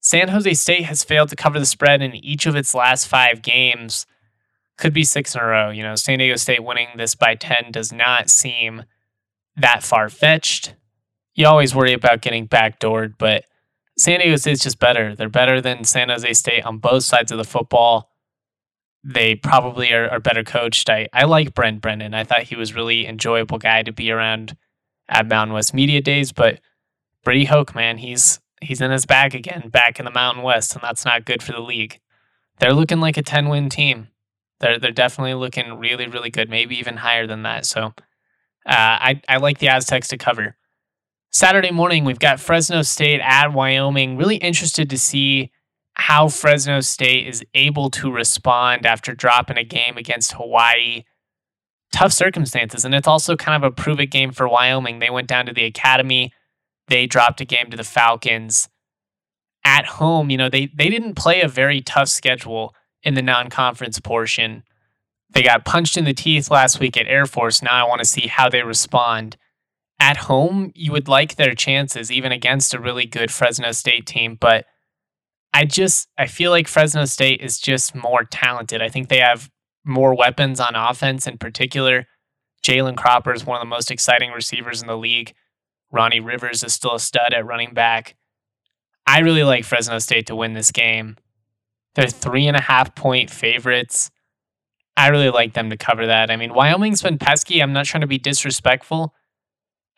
San 0.00 0.28
Jose 0.28 0.54
State 0.54 0.86
has 0.86 1.04
failed 1.04 1.28
to 1.28 1.36
cover 1.36 1.58
the 1.58 1.66
spread 1.66 2.00
in 2.00 2.14
each 2.14 2.46
of 2.46 2.56
its 2.56 2.74
last 2.74 3.08
five 3.08 3.42
games. 3.42 4.06
Could 4.78 4.94
be 4.94 5.04
six 5.04 5.34
in 5.34 5.42
a 5.42 5.44
row. 5.44 5.68
You 5.68 5.82
know, 5.82 5.96
San 5.96 6.18
Diego 6.18 6.36
State 6.36 6.64
winning 6.64 6.88
this 6.96 7.14
by 7.14 7.34
10 7.34 7.72
does 7.72 7.92
not 7.92 8.30
seem 8.30 8.84
that 9.54 9.82
far 9.82 10.08
fetched. 10.08 10.74
You 11.34 11.46
always 11.46 11.74
worry 11.74 11.92
about 11.92 12.22
getting 12.22 12.48
backdoored, 12.48 13.16
but 13.18 13.44
San 13.98 14.20
Diego 14.20 14.36
State 14.36 14.52
is 14.52 14.60
just 14.60 14.78
better. 14.78 15.16
They're 15.16 15.28
better 15.28 15.60
than 15.60 15.84
San 15.84 16.08
Jose 16.08 16.32
State 16.34 16.64
on 16.64 16.78
both 16.78 17.02
sides 17.02 17.32
of 17.32 17.38
the 17.38 17.44
football. 17.44 18.10
They 19.02 19.34
probably 19.34 19.92
are, 19.92 20.08
are 20.08 20.20
better 20.20 20.44
coached. 20.44 20.88
I, 20.88 21.08
I 21.12 21.24
like 21.24 21.54
Brent 21.54 21.80
Brennan. 21.80 22.14
I 22.14 22.24
thought 22.24 22.44
he 22.44 22.56
was 22.56 22.74
really 22.74 23.06
enjoyable 23.06 23.58
guy 23.58 23.82
to 23.82 23.92
be 23.92 24.10
around 24.10 24.56
at 25.08 25.26
Mountain 25.26 25.54
West 25.54 25.74
Media 25.74 26.00
Days, 26.00 26.32
but 26.32 26.60
Brady 27.24 27.46
Hoke, 27.46 27.74
man, 27.74 27.98
he's 27.98 28.40
he's 28.60 28.80
in 28.80 28.90
his 28.90 29.06
bag 29.06 29.34
again, 29.34 29.68
back 29.68 29.98
in 29.98 30.04
the 30.04 30.10
Mountain 30.10 30.42
West, 30.42 30.74
and 30.74 30.82
that's 30.82 31.04
not 31.04 31.24
good 31.24 31.42
for 31.42 31.52
the 31.52 31.60
league. 31.60 32.00
They're 32.60 32.74
looking 32.74 33.00
like 33.00 33.16
a 33.16 33.22
10 33.22 33.48
win 33.48 33.68
team. 33.68 34.08
They're 34.60 34.78
they're 34.78 34.90
definitely 34.92 35.34
looking 35.34 35.78
really, 35.78 36.06
really 36.06 36.30
good, 36.30 36.50
maybe 36.50 36.76
even 36.78 36.98
higher 36.98 37.26
than 37.26 37.42
that. 37.42 37.66
So 37.66 37.86
uh, 37.86 37.92
I, 38.66 39.22
I 39.28 39.38
like 39.38 39.58
the 39.58 39.68
Aztecs 39.68 40.08
to 40.08 40.18
cover. 40.18 40.56
Saturday 41.30 41.70
morning, 41.70 42.04
we've 42.04 42.18
got 42.18 42.40
Fresno 42.40 42.82
State 42.82 43.20
at 43.22 43.52
Wyoming. 43.52 44.16
Really 44.16 44.36
interested 44.36 44.88
to 44.90 44.98
see 44.98 45.50
how 45.94 46.28
Fresno 46.28 46.80
State 46.80 47.26
is 47.26 47.44
able 47.54 47.90
to 47.90 48.10
respond 48.10 48.86
after 48.86 49.14
dropping 49.14 49.58
a 49.58 49.64
game 49.64 49.96
against 49.96 50.32
Hawaii. 50.32 51.04
Tough 51.92 52.12
circumstances, 52.12 52.84
and 52.84 52.94
it's 52.94 53.08
also 53.08 53.36
kind 53.36 53.62
of 53.62 53.66
a 53.66 53.74
prove 53.74 54.00
it 54.00 54.06
game 54.06 54.30
for 54.30 54.48
Wyoming. 54.48 54.98
They 54.98 55.10
went 55.10 55.28
down 55.28 55.46
to 55.46 55.52
the 55.52 55.64
academy 55.64 56.32
they 56.88 57.06
dropped 57.06 57.40
a 57.40 57.44
game 57.44 57.70
to 57.70 57.76
the 57.76 57.84
Falcons 57.84 58.68
at 59.64 59.86
home. 59.86 60.30
You 60.30 60.38
know, 60.38 60.48
they 60.48 60.66
they 60.74 60.88
didn't 60.88 61.14
play 61.14 61.40
a 61.40 61.48
very 61.48 61.80
tough 61.80 62.08
schedule 62.08 62.74
in 63.02 63.14
the 63.14 63.22
non-conference 63.22 64.00
portion. 64.00 64.64
They 65.30 65.42
got 65.42 65.64
punched 65.64 65.96
in 65.96 66.04
the 66.04 66.14
teeth 66.14 66.50
last 66.50 66.80
week 66.80 66.96
at 66.96 67.06
Air 67.06 67.26
Force. 67.26 67.62
Now 67.62 67.84
I 67.84 67.88
want 67.88 68.00
to 68.00 68.06
see 68.06 68.26
how 68.26 68.48
they 68.48 68.62
respond. 68.62 69.36
At 70.00 70.16
home, 70.16 70.70
you 70.74 70.92
would 70.92 71.08
like 71.08 71.34
their 71.34 71.54
chances 71.54 72.12
even 72.12 72.30
against 72.30 72.74
a 72.74 72.80
really 72.80 73.06
good 73.06 73.30
Fresno 73.30 73.72
State 73.72 74.06
team, 74.06 74.36
but 74.40 74.64
I 75.52 75.64
just 75.64 76.08
I 76.16 76.26
feel 76.26 76.50
like 76.50 76.68
Fresno 76.68 77.04
State 77.04 77.40
is 77.40 77.58
just 77.58 77.94
more 77.94 78.24
talented. 78.24 78.80
I 78.80 78.88
think 78.88 79.08
they 79.08 79.18
have 79.18 79.50
more 79.84 80.14
weapons 80.14 80.60
on 80.60 80.74
offense 80.76 81.26
in 81.26 81.38
particular. 81.38 82.06
Jalen 82.62 82.96
Cropper 82.96 83.32
is 83.32 83.44
one 83.44 83.56
of 83.56 83.62
the 83.62 83.68
most 83.68 83.90
exciting 83.90 84.30
receivers 84.30 84.82
in 84.82 84.88
the 84.88 84.96
league. 84.96 85.34
Ronnie 85.90 86.20
Rivers 86.20 86.62
is 86.62 86.74
still 86.74 86.94
a 86.94 87.00
stud 87.00 87.32
at 87.32 87.46
running 87.46 87.72
back. 87.72 88.14
I 89.06 89.20
really 89.20 89.42
like 89.42 89.64
Fresno 89.64 89.98
State 89.98 90.26
to 90.26 90.36
win 90.36 90.52
this 90.52 90.70
game. 90.70 91.16
They're 91.94 92.08
three 92.08 92.46
and 92.46 92.56
a 92.56 92.60
half 92.60 92.94
point 92.94 93.30
favorites. 93.30 94.10
I 94.96 95.08
really 95.08 95.30
like 95.30 95.54
them 95.54 95.70
to 95.70 95.76
cover 95.76 96.06
that. 96.06 96.30
I 96.30 96.36
mean, 96.36 96.52
Wyoming's 96.52 97.02
been 97.02 97.18
pesky. 97.18 97.62
I'm 97.62 97.72
not 97.72 97.86
trying 97.86 98.02
to 98.02 98.06
be 98.06 98.18
disrespectful. 98.18 99.14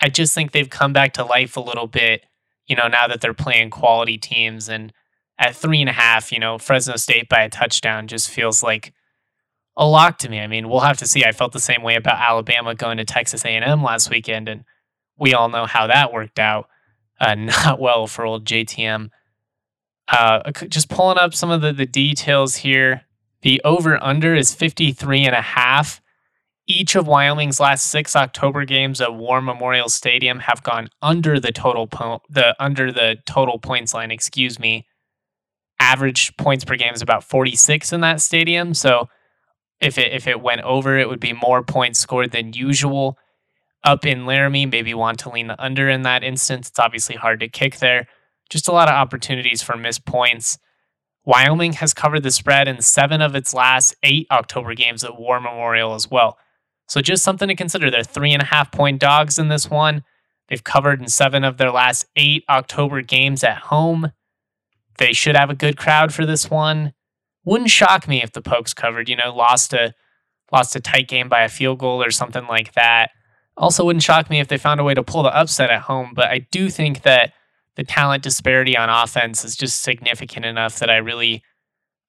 I 0.01 0.09
just 0.09 0.35
think 0.35 0.53
they've 0.53 0.71
come 0.71 0.93
back 0.93 1.13
to 1.15 1.25
life 1.25 1.57
a 1.57 1.61
little 1.61 1.87
bit, 1.87 2.25
you 2.67 2.77
know, 2.77 2.89
now 2.89 3.07
that 3.07 3.21
they're 3.21 3.35
playing 3.35 3.71
quality 3.71 4.19
teams. 4.19 4.69
And 4.69 4.93
at 5.39 5.57
three 5.57 5.81
and 5.81 5.89
a 5.89 5.93
half, 5.95 6.33
you 6.33 6.39
know, 6.39 6.59
Fresno 6.59 6.97
State 6.97 7.29
by 7.29 7.43
a 7.43 7.49
touchdown 7.49 8.09
just 8.09 8.31
feels 8.31 8.63
like 8.63 8.93
a 9.77 9.87
lock 9.87 10.19
to 10.19 10.29
me. 10.29 10.41
I 10.41 10.47
mean, 10.47 10.69
we'll 10.69 10.81
have 10.81 10.99
to 10.99 11.07
see. 11.07 11.25
I 11.25 11.33
felt 11.33 11.53
the 11.53 11.61
same 11.61 11.83
way 11.83 11.97
about 11.97 12.19
Alabama 12.19 12.75
going 12.75 12.99
to 12.99 13.05
Texas 13.05 13.45
A&M 13.45 13.83
last 13.83 14.11
weekend, 14.11 14.49
and 14.49 14.65
we 15.19 15.35
all 15.35 15.49
know 15.49 15.67
how 15.67 15.87
that 15.87 16.13
worked 16.13 16.39
out. 16.39 16.69
Uh, 17.19 17.35
not 17.39 17.81
well 17.81 18.07
for 18.07 18.25
old 18.25 18.45
JTM. 18.45 19.11
Uh, 20.09 20.51
just 20.69 20.89
pulling 20.89 21.19
up 21.19 21.35
some 21.35 21.51
of 21.51 21.61
the, 21.61 21.73
the 21.73 21.87
details 21.87 22.57
here. 22.57 23.03
The 23.43 23.61
over 23.65 24.03
under 24.03 24.35
is 24.35 24.55
53 24.55 25.25
and 25.25 25.35
a 25.35 25.41
half. 25.41 26.03
Each 26.71 26.95
of 26.95 27.09
Wyoming's 27.09 27.59
last 27.59 27.91
six 27.91 28.15
October 28.15 28.65
games 28.65 29.01
at 29.01 29.13
War 29.13 29.41
Memorial 29.41 29.89
Stadium 29.89 30.39
have 30.39 30.63
gone 30.63 30.89
under 31.03 31.41
the 31.41 31.51
total 31.51 31.89
po- 31.89 32.23
the 32.31 32.55
under 32.63 32.93
the 32.93 33.17
total 33.27 33.59
points 33.59 33.93
line. 33.93 34.13
Excuse 34.13 34.61
me. 34.61 34.87
Average 35.81 36.37
points 36.37 36.65
per 36.65 36.77
game 36.77 36.95
is 36.95 37.03
about 37.03 37.25
46 37.25 37.93
in 37.93 38.03
that 38.03 38.21
stadium. 38.21 38.73
So 38.73 39.09
if 39.81 39.99
it 39.99 40.13
if 40.13 40.29
it 40.29 40.43
went 40.43 40.61
over, 40.61 40.97
it 40.97 41.09
would 41.09 41.19
be 41.19 41.33
more 41.33 41.65
points 41.65 41.99
scored 41.99 42.31
than 42.31 42.53
usual 42.53 43.19
up 43.83 44.07
in 44.07 44.25
Laramie, 44.25 44.67
maybe 44.67 44.95
want 44.95 45.19
to 45.21 45.31
lean 45.31 45.49
the 45.49 45.61
under 45.61 45.89
in 45.89 46.03
that 46.03 46.23
instance. 46.23 46.69
It's 46.69 46.79
obviously 46.79 47.17
hard 47.17 47.41
to 47.41 47.49
kick 47.49 47.79
there. 47.79 48.07
Just 48.49 48.69
a 48.69 48.73
lot 48.73 48.89
of 48.89 48.95
opportunities 48.95 49.61
for 49.61 49.77
missed 49.77 50.05
points. 50.05 50.57
Wyoming 51.25 51.73
has 51.75 51.95
covered 51.95 52.23
the 52.23 52.31
spread 52.31 52.69
in 52.69 52.81
seven 52.81 53.21
of 53.21 53.35
its 53.35 53.53
last 53.53 53.97
eight 54.05 54.29
October 54.31 54.75
games 54.75 55.03
at 55.03 55.19
War 55.19 55.41
Memorial 55.41 55.95
as 55.95 56.09
well. 56.09 56.39
So 56.91 57.01
just 57.01 57.23
something 57.23 57.47
to 57.47 57.55
consider. 57.55 57.89
They're 57.89 58.03
three 58.03 58.33
and 58.33 58.43
a 58.43 58.47
half 58.47 58.73
point 58.73 58.99
dogs 58.99 59.39
in 59.39 59.47
this 59.47 59.71
one. 59.71 60.03
They've 60.49 60.65
covered 60.65 61.01
in 61.01 61.07
seven 61.07 61.45
of 61.45 61.57
their 61.57 61.71
last 61.71 62.05
eight 62.17 62.43
October 62.49 63.01
games 63.01 63.45
at 63.45 63.59
home. 63.59 64.11
They 64.99 65.13
should 65.13 65.37
have 65.37 65.51
a 65.51 65.55
good 65.55 65.77
crowd 65.77 66.13
for 66.13 66.27
this 66.27 66.51
one. 66.51 66.93
Wouldn't 67.45 67.71
shock 67.71 68.09
me 68.09 68.25
if 68.25 68.33
the 68.33 68.43
Pokes 68.43 68.75
covered, 68.75 69.09
you 69.09 69.15
know, 69.15 69.33
lost 69.33 69.73
a 69.73 69.95
lost 70.51 70.75
a 70.75 70.81
tight 70.81 71.07
game 71.07 71.29
by 71.29 71.43
a 71.43 71.49
field 71.49 71.79
goal 71.79 72.03
or 72.03 72.11
something 72.11 72.49
like 72.49 72.73
that. 72.73 73.11
Also, 73.57 73.85
wouldn't 73.85 74.03
shock 74.03 74.29
me 74.29 74.41
if 74.41 74.49
they 74.49 74.59
found 74.59 74.81
a 74.81 74.85
way 74.85 74.95
to 74.95 75.05
pull 75.05 75.23
the 75.23 75.37
upset 75.37 75.71
at 75.71 75.83
home, 75.83 76.11
but 76.13 76.27
I 76.27 76.41
do 76.51 76.71
think 76.71 77.03
that 77.03 77.33
the 77.77 77.85
talent 77.85 78.25
disparity 78.25 78.77
on 78.77 78.89
offense 78.89 79.45
is 79.45 79.55
just 79.55 79.83
significant 79.83 80.45
enough 80.45 80.81
that 80.81 80.91
I 80.91 80.97
really, 80.97 81.45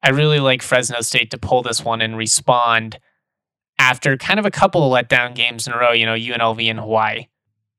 I 0.02 0.10
really 0.10 0.40
like 0.40 0.64
Fresno 0.64 1.02
State 1.02 1.30
to 1.30 1.38
pull 1.38 1.62
this 1.62 1.86
one 1.86 2.02
and 2.02 2.18
respond 2.18 2.98
after 3.82 4.16
kind 4.16 4.40
of 4.40 4.46
a 4.46 4.52
couple 4.52 4.84
of 4.84 4.92
letdown 4.94 5.34
games 5.34 5.66
in 5.66 5.74
a 5.74 5.78
row. 5.78 5.92
You 5.92 6.06
know, 6.06 6.14
UNLV 6.14 6.70
and 6.70 6.80
Hawaii. 6.80 7.28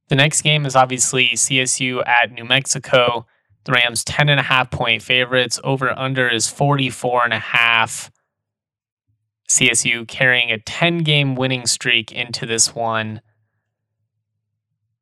The 0.08 0.16
next 0.16 0.42
game 0.42 0.66
is 0.66 0.74
obviously 0.74 1.30
CSU 1.30 2.06
at 2.06 2.32
New 2.32 2.44
Mexico. 2.44 3.24
The 3.64 3.72
Rams 3.72 4.02
10 4.02 4.28
and 4.28 4.40
a 4.40 4.42
half 4.42 4.70
point 4.70 5.00
favorites. 5.02 5.60
Over 5.62 5.96
under 5.96 6.28
is 6.28 6.48
44 6.48 7.24
and 7.24 7.32
a 7.32 7.38
half. 7.38 8.10
CSU 9.48 10.08
carrying 10.08 10.50
a 10.50 10.58
10 10.58 10.98
game 10.98 11.36
winning 11.36 11.66
streak 11.66 12.10
into 12.10 12.46
this 12.46 12.74
one. 12.74 13.20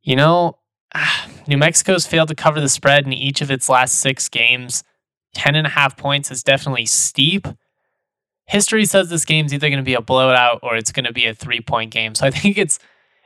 You 0.02 0.16
know, 0.16 0.58
New 1.48 1.56
Mexico's 1.56 2.06
failed 2.06 2.28
to 2.28 2.34
cover 2.34 2.60
the 2.60 2.68
spread 2.68 3.06
in 3.06 3.12
each 3.14 3.40
of 3.40 3.50
its 3.50 3.70
last 3.70 4.00
six 4.00 4.28
games. 4.28 4.84
Ten 5.34 5.54
and 5.54 5.66
a 5.66 5.70
half 5.70 5.96
points 5.96 6.30
is 6.30 6.42
definitely 6.42 6.86
steep. 6.86 7.48
History 8.50 8.84
says 8.84 9.08
this 9.08 9.24
game's 9.24 9.54
either 9.54 9.68
going 9.68 9.78
to 9.78 9.84
be 9.84 9.94
a 9.94 10.00
blowout 10.00 10.60
or 10.62 10.76
it's 10.76 10.92
going 10.92 11.06
to 11.06 11.12
be 11.12 11.26
a 11.26 11.34
three 11.34 11.60
point 11.60 11.90
game. 11.90 12.14
So 12.14 12.26
I 12.26 12.30
think 12.32 12.58
it's 12.58 12.78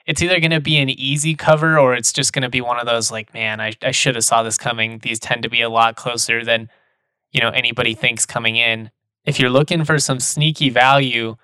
it's 0.07 0.23
either 0.23 0.39
going 0.39 0.51
to 0.51 0.61
be 0.61 0.77
an 0.79 0.91
easy 0.91 1.35
cover 1.35 1.79
or 1.79 1.95
it's 1.95 2.13
just 2.13 2.33
going 2.33 2.43
to 2.43 2.51
be 2.51 2.61
one 2.61 2.79
of 2.79 2.87
those 2.87 3.11
like, 3.11 3.33
man, 3.33 3.61
I, 3.61 3.73
I 3.83 3.91
should 3.91 4.17
have 4.17 4.25
saw 4.25 4.43
this 4.43 4.59
coming. 4.59 4.99
These 4.99 5.19
tend 5.19 5.43
to 5.45 5.49
be 5.49 5.63
a 5.63 5.71
lot 5.71 5.97
closer 5.97 6.45
than 6.45 6.69
you 7.33 7.41
know 7.41 7.51
anybody 7.51 7.95
thinks 7.95 8.27
coming 8.27 8.57
in. 8.57 8.91
If 9.25 9.41
you're 9.41 9.51
looking 9.51 9.85
for 9.85 9.99
some 9.99 10.21
sneaky 10.21 10.69
value, 10.69 11.37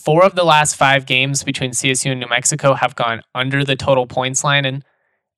Four 0.00 0.24
of 0.24 0.34
the 0.34 0.44
last 0.44 0.76
five 0.76 1.04
games 1.04 1.42
between 1.42 1.72
CSU 1.72 2.10
and 2.12 2.20
New 2.20 2.28
Mexico 2.28 2.72
have 2.72 2.96
gone 2.96 3.20
under 3.34 3.64
the 3.64 3.76
total 3.76 4.06
points 4.06 4.42
line 4.42 4.64
and 4.64 4.82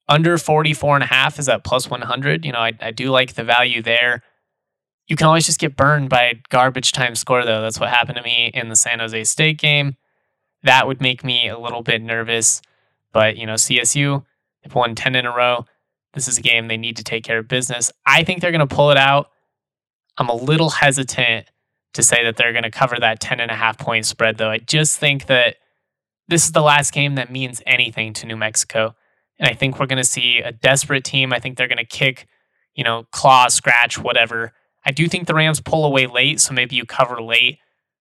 under 0.07 0.37
44 0.37 0.95
and 0.95 1.03
a 1.03 1.07
half 1.07 1.37
is 1.37 1.49
at 1.49 1.65
plus 1.65 1.89
100. 1.89 2.45
You 2.45 2.53
know, 2.53 2.59
I, 2.59 2.71
I 2.79 2.91
do 2.91 3.09
like 3.09 3.33
the 3.33 3.43
value 3.43 3.81
there. 3.81 4.23
You 5.07 5.15
can 5.15 5.27
always 5.27 5.45
just 5.45 5.59
get 5.59 5.75
burned 5.75 6.09
by 6.09 6.41
garbage 6.49 6.91
time 6.91 7.15
score, 7.15 7.43
though. 7.43 7.61
That's 7.61 7.79
what 7.79 7.89
happened 7.89 8.17
to 8.17 8.23
me 8.23 8.51
in 8.53 8.69
the 8.69 8.75
San 8.75 8.99
Jose 8.99 9.23
State 9.25 9.59
game. 9.59 9.97
That 10.63 10.87
would 10.87 11.01
make 11.01 11.23
me 11.23 11.49
a 11.49 11.59
little 11.59 11.81
bit 11.81 12.01
nervous. 12.01 12.61
But, 13.11 13.37
you 13.37 13.45
know, 13.45 13.55
CSU, 13.55 14.23
they've 14.63 14.73
won 14.73 14.95
10 14.95 15.15
in 15.15 15.25
a 15.25 15.35
row. 15.35 15.65
This 16.13 16.27
is 16.27 16.37
a 16.37 16.41
game 16.41 16.67
they 16.67 16.77
need 16.77 16.97
to 16.97 17.03
take 17.03 17.23
care 17.23 17.39
of 17.39 17.47
business. 17.47 17.91
I 18.05 18.23
think 18.23 18.41
they're 18.41 18.51
going 18.51 18.67
to 18.67 18.75
pull 18.75 18.91
it 18.91 18.97
out. 18.97 19.29
I'm 20.17 20.29
a 20.29 20.35
little 20.35 20.69
hesitant 20.69 21.47
to 21.93 22.03
say 22.03 22.23
that 22.23 22.37
they're 22.37 22.51
going 22.53 22.63
to 22.63 22.71
cover 22.71 22.97
that 22.99 23.19
10 23.19 23.39
and 23.39 23.51
a 23.51 23.55
half 23.55 23.77
point 23.77 24.05
spread, 24.05 24.37
though. 24.37 24.49
I 24.49 24.59
just 24.59 24.97
think 24.97 25.25
that 25.25 25.57
this 26.27 26.45
is 26.45 26.51
the 26.51 26.61
last 26.61 26.93
game 26.93 27.15
that 27.15 27.31
means 27.31 27.61
anything 27.65 28.13
to 28.13 28.25
New 28.25 28.37
Mexico. 28.37 28.95
And 29.39 29.49
I 29.49 29.53
think 29.53 29.79
we're 29.79 29.87
going 29.87 30.01
to 30.01 30.03
see 30.03 30.39
a 30.39 30.51
desperate 30.51 31.03
team. 31.03 31.33
I 31.33 31.39
think 31.39 31.57
they're 31.57 31.67
going 31.67 31.77
to 31.77 31.85
kick, 31.85 32.27
you 32.75 32.83
know, 32.83 33.05
claw, 33.11 33.47
scratch, 33.47 33.97
whatever. 33.97 34.53
I 34.85 34.91
do 34.91 35.07
think 35.07 35.27
the 35.27 35.33
Rams 35.33 35.61
pull 35.61 35.85
away 35.85 36.07
late, 36.07 36.39
so 36.39 36.53
maybe 36.53 36.75
you 36.75 36.85
cover 36.85 37.21
late, 37.21 37.59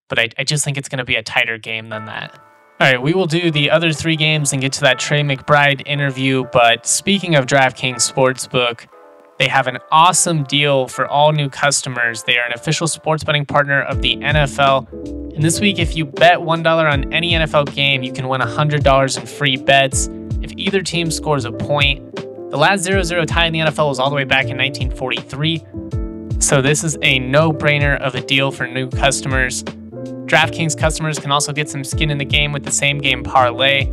but 0.08 0.18
I, 0.18 0.28
I 0.38 0.44
just 0.44 0.64
think 0.64 0.76
it's 0.76 0.88
going 0.88 0.98
to 0.98 1.04
be 1.04 1.14
a 1.14 1.22
tighter 1.22 1.58
game 1.58 1.88
than 1.88 2.06
that. 2.06 2.38
All 2.80 2.88
right, 2.90 3.00
we 3.00 3.14
will 3.14 3.26
do 3.26 3.52
the 3.52 3.70
other 3.70 3.92
three 3.92 4.16
games 4.16 4.52
and 4.52 4.60
get 4.60 4.72
to 4.72 4.80
that 4.80 4.98
Trey 4.98 5.22
McBride 5.22 5.86
interview. 5.86 6.44
But 6.52 6.84
speaking 6.84 7.36
of 7.36 7.46
DraftKings 7.46 8.12
Sportsbook, 8.12 8.86
they 9.38 9.46
have 9.46 9.68
an 9.68 9.78
awesome 9.92 10.42
deal 10.44 10.88
for 10.88 11.06
all 11.06 11.30
new 11.30 11.48
customers. 11.48 12.24
They 12.24 12.38
are 12.38 12.44
an 12.44 12.52
official 12.54 12.88
sports 12.88 13.22
betting 13.22 13.46
partner 13.46 13.82
of 13.82 14.02
the 14.02 14.16
NFL. 14.16 14.92
And 15.34 15.44
this 15.44 15.60
week, 15.60 15.78
if 15.78 15.96
you 15.96 16.06
bet 16.06 16.38
$1 16.38 16.92
on 16.92 17.12
any 17.12 17.32
NFL 17.32 17.72
game, 17.72 18.02
you 18.02 18.12
can 18.12 18.26
win 18.26 18.40
$100 18.40 19.20
in 19.20 19.26
free 19.26 19.56
bets 19.56 20.08
if 20.42 20.52
either 20.56 20.82
team 20.82 21.10
scores 21.10 21.44
a 21.44 21.52
point. 21.52 22.16
The 22.50 22.58
last 22.58 22.82
0 22.82 23.02
0 23.04 23.24
tie 23.24 23.46
in 23.46 23.52
the 23.52 23.60
NFL 23.60 23.88
was 23.88 24.00
all 24.00 24.10
the 24.10 24.16
way 24.16 24.24
back 24.24 24.46
in 24.46 24.58
1943. 24.58 26.01
So 26.42 26.60
this 26.60 26.82
is 26.82 26.98
a 27.02 27.20
no 27.20 27.52
brainer 27.52 28.00
of 28.00 28.16
a 28.16 28.20
deal 28.20 28.50
for 28.50 28.66
new 28.66 28.90
customers. 28.90 29.62
DraftKings 29.62 30.76
customers 30.76 31.20
can 31.20 31.30
also 31.30 31.52
get 31.52 31.70
some 31.70 31.84
skin 31.84 32.10
in 32.10 32.18
the 32.18 32.24
game 32.24 32.50
with 32.50 32.64
the 32.64 32.72
same 32.72 32.98
game 32.98 33.22
parlay. 33.22 33.84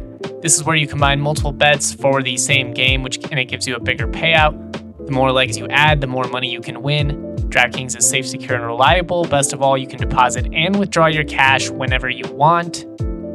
This 0.42 0.56
is 0.56 0.64
where 0.64 0.76
you 0.76 0.88
combine 0.88 1.22
multiple 1.22 1.52
bets 1.52 1.94
for 1.94 2.24
the 2.24 2.38
same 2.38 2.74
game, 2.74 3.04
which 3.04 3.20
and 3.30 3.40
it 3.40 3.46
gives 3.46 3.68
you 3.68 3.76
a 3.76 3.80
bigger 3.80 4.08
payout. 4.08 4.58
The 5.06 5.12
more 5.12 5.32
legs 5.32 5.60
you 5.60 5.68
add, 5.68 6.02
the 6.02 6.08
more 6.08 6.24
money 6.24 6.52
you 6.52 6.60
can 6.60 6.82
win. 6.82 7.24
DraftKings 7.50 7.96
is 7.96 8.10
safe, 8.10 8.28
secure, 8.28 8.56
and 8.56 8.66
reliable. 8.66 9.26
Best 9.26 9.54
of 9.54 9.62
all, 9.62 9.78
you 9.78 9.86
can 9.88 10.00
deposit 10.00 10.52
and 10.52 10.76
withdraw 10.80 11.06
your 11.06 11.26
cash 11.26 11.70
whenever 11.70 12.10
you 12.10 12.26
want. 12.32 12.86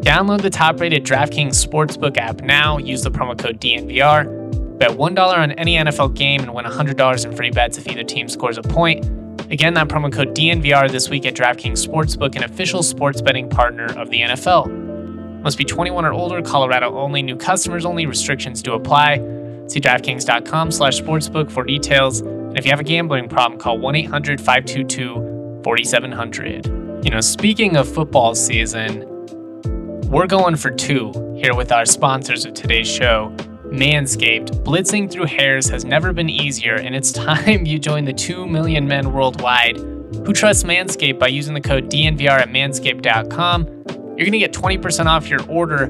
Download 0.02 0.42
the 0.42 0.50
top 0.50 0.80
rated 0.80 1.04
DraftKings 1.04 1.64
Sportsbook 1.64 2.18
app 2.18 2.42
now. 2.42 2.78
Use 2.78 3.02
the 3.02 3.12
promo 3.12 3.38
code 3.38 3.60
DNVR. 3.60 4.43
Bet 4.78 4.90
$1 4.90 5.18
on 5.18 5.52
any 5.52 5.76
NFL 5.76 6.14
game 6.14 6.42
and 6.42 6.52
win 6.52 6.64
$100 6.64 7.24
in 7.24 7.36
free 7.36 7.50
bets 7.50 7.78
if 7.78 7.86
either 7.86 8.02
team 8.02 8.28
scores 8.28 8.58
a 8.58 8.62
point. 8.62 9.04
Again, 9.52 9.74
that 9.74 9.88
promo 9.88 10.12
code 10.12 10.34
DNVR 10.34 10.90
this 10.90 11.08
week 11.08 11.26
at 11.26 11.34
DraftKings 11.34 11.86
Sportsbook, 11.86 12.34
an 12.34 12.44
official 12.44 12.82
sports 12.82 13.20
betting 13.20 13.48
partner 13.48 13.86
of 13.98 14.10
the 14.10 14.22
NFL. 14.22 15.42
Must 15.42 15.58
be 15.58 15.64
21 15.64 16.04
or 16.04 16.12
older, 16.12 16.42
Colorado 16.42 16.96
only, 16.98 17.22
new 17.22 17.36
customers 17.36 17.84
only, 17.84 18.06
restrictions 18.06 18.62
do 18.62 18.72
apply. 18.72 19.18
See 19.68 19.80
DraftKings.com 19.80 20.70
slash 20.70 21.00
sportsbook 21.00 21.50
for 21.50 21.64
details. 21.64 22.20
And 22.20 22.58
if 22.58 22.64
you 22.64 22.70
have 22.70 22.80
a 22.80 22.84
gambling 22.84 23.28
problem, 23.28 23.60
call 23.60 23.78
1 23.78 23.94
800 23.94 24.40
522 24.40 25.60
4700. 25.62 27.04
You 27.04 27.10
know, 27.10 27.20
speaking 27.20 27.76
of 27.76 27.88
football 27.88 28.34
season, 28.34 29.04
we're 30.08 30.26
going 30.26 30.56
for 30.56 30.70
two 30.70 31.12
here 31.36 31.54
with 31.54 31.70
our 31.70 31.84
sponsors 31.84 32.44
of 32.44 32.54
today's 32.54 32.88
show. 32.88 33.34
Manscaped. 33.74 34.62
Blitzing 34.64 35.10
through 35.10 35.26
hairs 35.26 35.68
has 35.68 35.84
never 35.84 36.12
been 36.12 36.30
easier, 36.30 36.74
and 36.74 36.94
it's 36.94 37.12
time 37.24 37.66
you 37.66 37.78
join 37.78 38.04
the 38.04 38.12
2 38.12 38.46
million 38.46 38.86
men 38.86 39.12
worldwide 39.12 39.76
who 39.76 40.32
trust 40.32 40.64
Manscaped 40.64 41.18
by 41.18 41.28
using 41.28 41.54
the 41.54 41.60
code 41.60 41.90
DNVR 41.90 42.40
at 42.40 42.48
manscaped.com. 42.48 43.66
You're 43.66 44.26
going 44.26 44.32
to 44.32 44.38
get 44.38 44.52
20% 44.52 45.06
off 45.06 45.28
your 45.28 45.42
order 45.48 45.88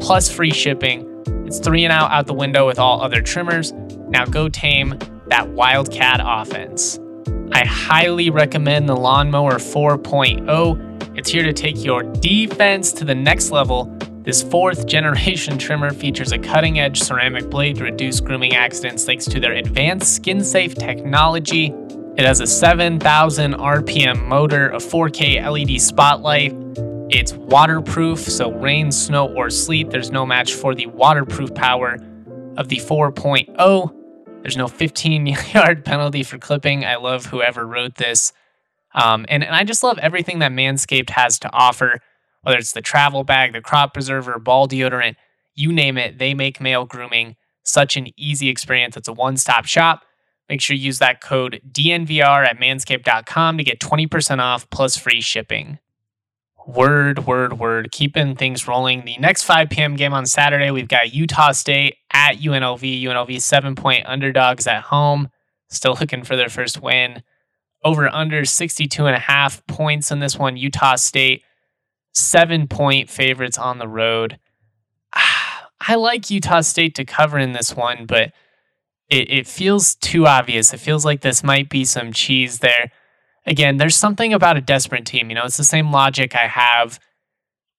plus 0.00 0.32
free 0.32 0.50
shipping. 0.50 1.04
It's 1.46 1.58
three 1.58 1.84
and 1.84 1.92
out 1.92 2.10
out 2.10 2.26
the 2.26 2.34
window 2.34 2.66
with 2.66 2.78
all 2.78 3.02
other 3.02 3.20
trimmers. 3.20 3.72
Now 4.08 4.24
go 4.24 4.48
tame 4.48 4.98
that 5.28 5.48
Wildcat 5.50 6.20
offense. 6.24 6.98
I 7.52 7.64
highly 7.64 8.30
recommend 8.30 8.88
the 8.88 8.96
Lawnmower 8.96 9.54
4.0. 9.54 11.18
It's 11.18 11.30
here 11.30 11.42
to 11.42 11.52
take 11.52 11.84
your 11.84 12.02
defense 12.02 12.92
to 12.92 13.04
the 13.04 13.14
next 13.14 13.50
level 13.50 13.84
this 14.26 14.42
fourth 14.42 14.86
generation 14.86 15.56
trimmer 15.66 15.92
features 15.92 16.32
a 16.32 16.38
cutting 16.38 16.80
edge 16.80 17.00
ceramic 17.00 17.48
blade 17.48 17.76
to 17.76 17.84
reduce 17.84 18.20
grooming 18.20 18.56
accidents 18.56 19.04
thanks 19.04 19.24
to 19.24 19.40
their 19.40 19.52
advanced 19.52 20.16
skin 20.16 20.42
safe 20.42 20.74
technology. 20.74 21.72
It 22.16 22.24
has 22.24 22.40
a 22.40 22.46
7,000 22.46 23.54
RPM 23.54 24.26
motor, 24.26 24.70
a 24.70 24.78
4K 24.78 25.42
LED 25.48 25.80
spotlight. 25.80 26.52
It's 27.08 27.34
waterproof, 27.34 28.18
so 28.18 28.50
rain, 28.50 28.90
snow, 28.90 29.32
or 29.34 29.48
sleet, 29.48 29.90
there's 29.90 30.10
no 30.10 30.26
match 30.26 30.54
for 30.54 30.74
the 30.74 30.86
waterproof 30.86 31.54
power 31.54 31.98
of 32.56 32.68
the 32.68 32.78
4.0. 32.78 34.42
There's 34.42 34.56
no 34.56 34.66
15 34.66 35.26
yard 35.54 35.84
penalty 35.84 36.24
for 36.24 36.38
clipping. 36.38 36.84
I 36.84 36.96
love 36.96 37.26
whoever 37.26 37.64
wrote 37.64 37.94
this. 37.94 38.32
Um, 38.92 39.24
and, 39.28 39.44
and 39.44 39.54
I 39.54 39.62
just 39.62 39.84
love 39.84 39.98
everything 39.98 40.40
that 40.40 40.50
Manscaped 40.50 41.10
has 41.10 41.38
to 41.40 41.52
offer 41.52 42.00
whether 42.46 42.58
it's 42.58 42.70
the 42.70 42.80
travel 42.80 43.24
bag, 43.24 43.52
the 43.52 43.60
crop 43.60 43.92
preserver, 43.92 44.38
ball 44.38 44.68
deodorant, 44.68 45.16
you 45.56 45.72
name 45.72 45.98
it, 45.98 46.18
they 46.18 46.32
make 46.32 46.60
male 46.60 46.84
grooming 46.84 47.34
such 47.64 47.96
an 47.96 48.06
easy 48.16 48.48
experience. 48.48 48.96
It's 48.96 49.08
a 49.08 49.12
one 49.12 49.36
stop 49.36 49.64
shop. 49.64 50.04
Make 50.48 50.60
sure 50.60 50.76
you 50.76 50.84
use 50.84 51.00
that 51.00 51.20
code 51.20 51.60
DNVR 51.68 52.46
at 52.46 52.58
manscaped.com 52.58 53.58
to 53.58 53.64
get 53.64 53.80
20% 53.80 54.38
off 54.38 54.70
plus 54.70 54.96
free 54.96 55.20
shipping. 55.20 55.80
Word, 56.68 57.26
word, 57.26 57.58
word. 57.58 57.90
Keeping 57.90 58.36
things 58.36 58.68
rolling. 58.68 59.04
The 59.04 59.16
next 59.18 59.42
5 59.42 59.68
p.m. 59.68 59.96
game 59.96 60.12
on 60.14 60.24
Saturday, 60.24 60.70
we've 60.70 60.86
got 60.86 61.12
Utah 61.12 61.50
State 61.50 61.96
at 62.12 62.36
UNLV. 62.36 63.02
UNLV 63.02 63.40
seven 63.40 63.74
point 63.74 64.06
underdogs 64.06 64.68
at 64.68 64.84
home. 64.84 65.30
Still 65.68 65.96
looking 66.00 66.22
for 66.22 66.36
their 66.36 66.48
first 66.48 66.80
win. 66.80 67.24
Over 67.82 68.08
under 68.08 68.44
62 68.44 69.04
and 69.04 69.16
a 69.16 69.20
half 69.20 69.66
points 69.66 70.12
in 70.12 70.20
this 70.20 70.38
one. 70.38 70.56
Utah 70.56 70.94
State 70.94 71.42
seven 72.16 72.66
point 72.66 73.10
favorites 73.10 73.58
on 73.58 73.78
the 73.78 73.88
road. 73.88 74.38
I 75.12 75.94
like 75.96 76.30
Utah 76.30 76.62
State 76.62 76.94
to 76.96 77.04
cover 77.04 77.38
in 77.38 77.52
this 77.52 77.76
one, 77.76 78.06
but 78.06 78.32
it, 79.08 79.30
it 79.30 79.46
feels 79.46 79.94
too 79.94 80.26
obvious. 80.26 80.72
It 80.72 80.80
feels 80.80 81.04
like 81.04 81.20
this 81.20 81.44
might 81.44 81.68
be 81.68 81.84
some 81.84 82.12
cheese 82.12 82.58
there. 82.58 82.90
Again, 83.44 83.76
there's 83.76 83.94
something 83.94 84.32
about 84.32 84.56
a 84.56 84.60
desperate 84.60 85.06
team. 85.06 85.28
You 85.28 85.36
know, 85.36 85.44
it's 85.44 85.58
the 85.58 85.64
same 85.64 85.92
logic 85.92 86.34
I 86.34 86.48
have 86.48 86.98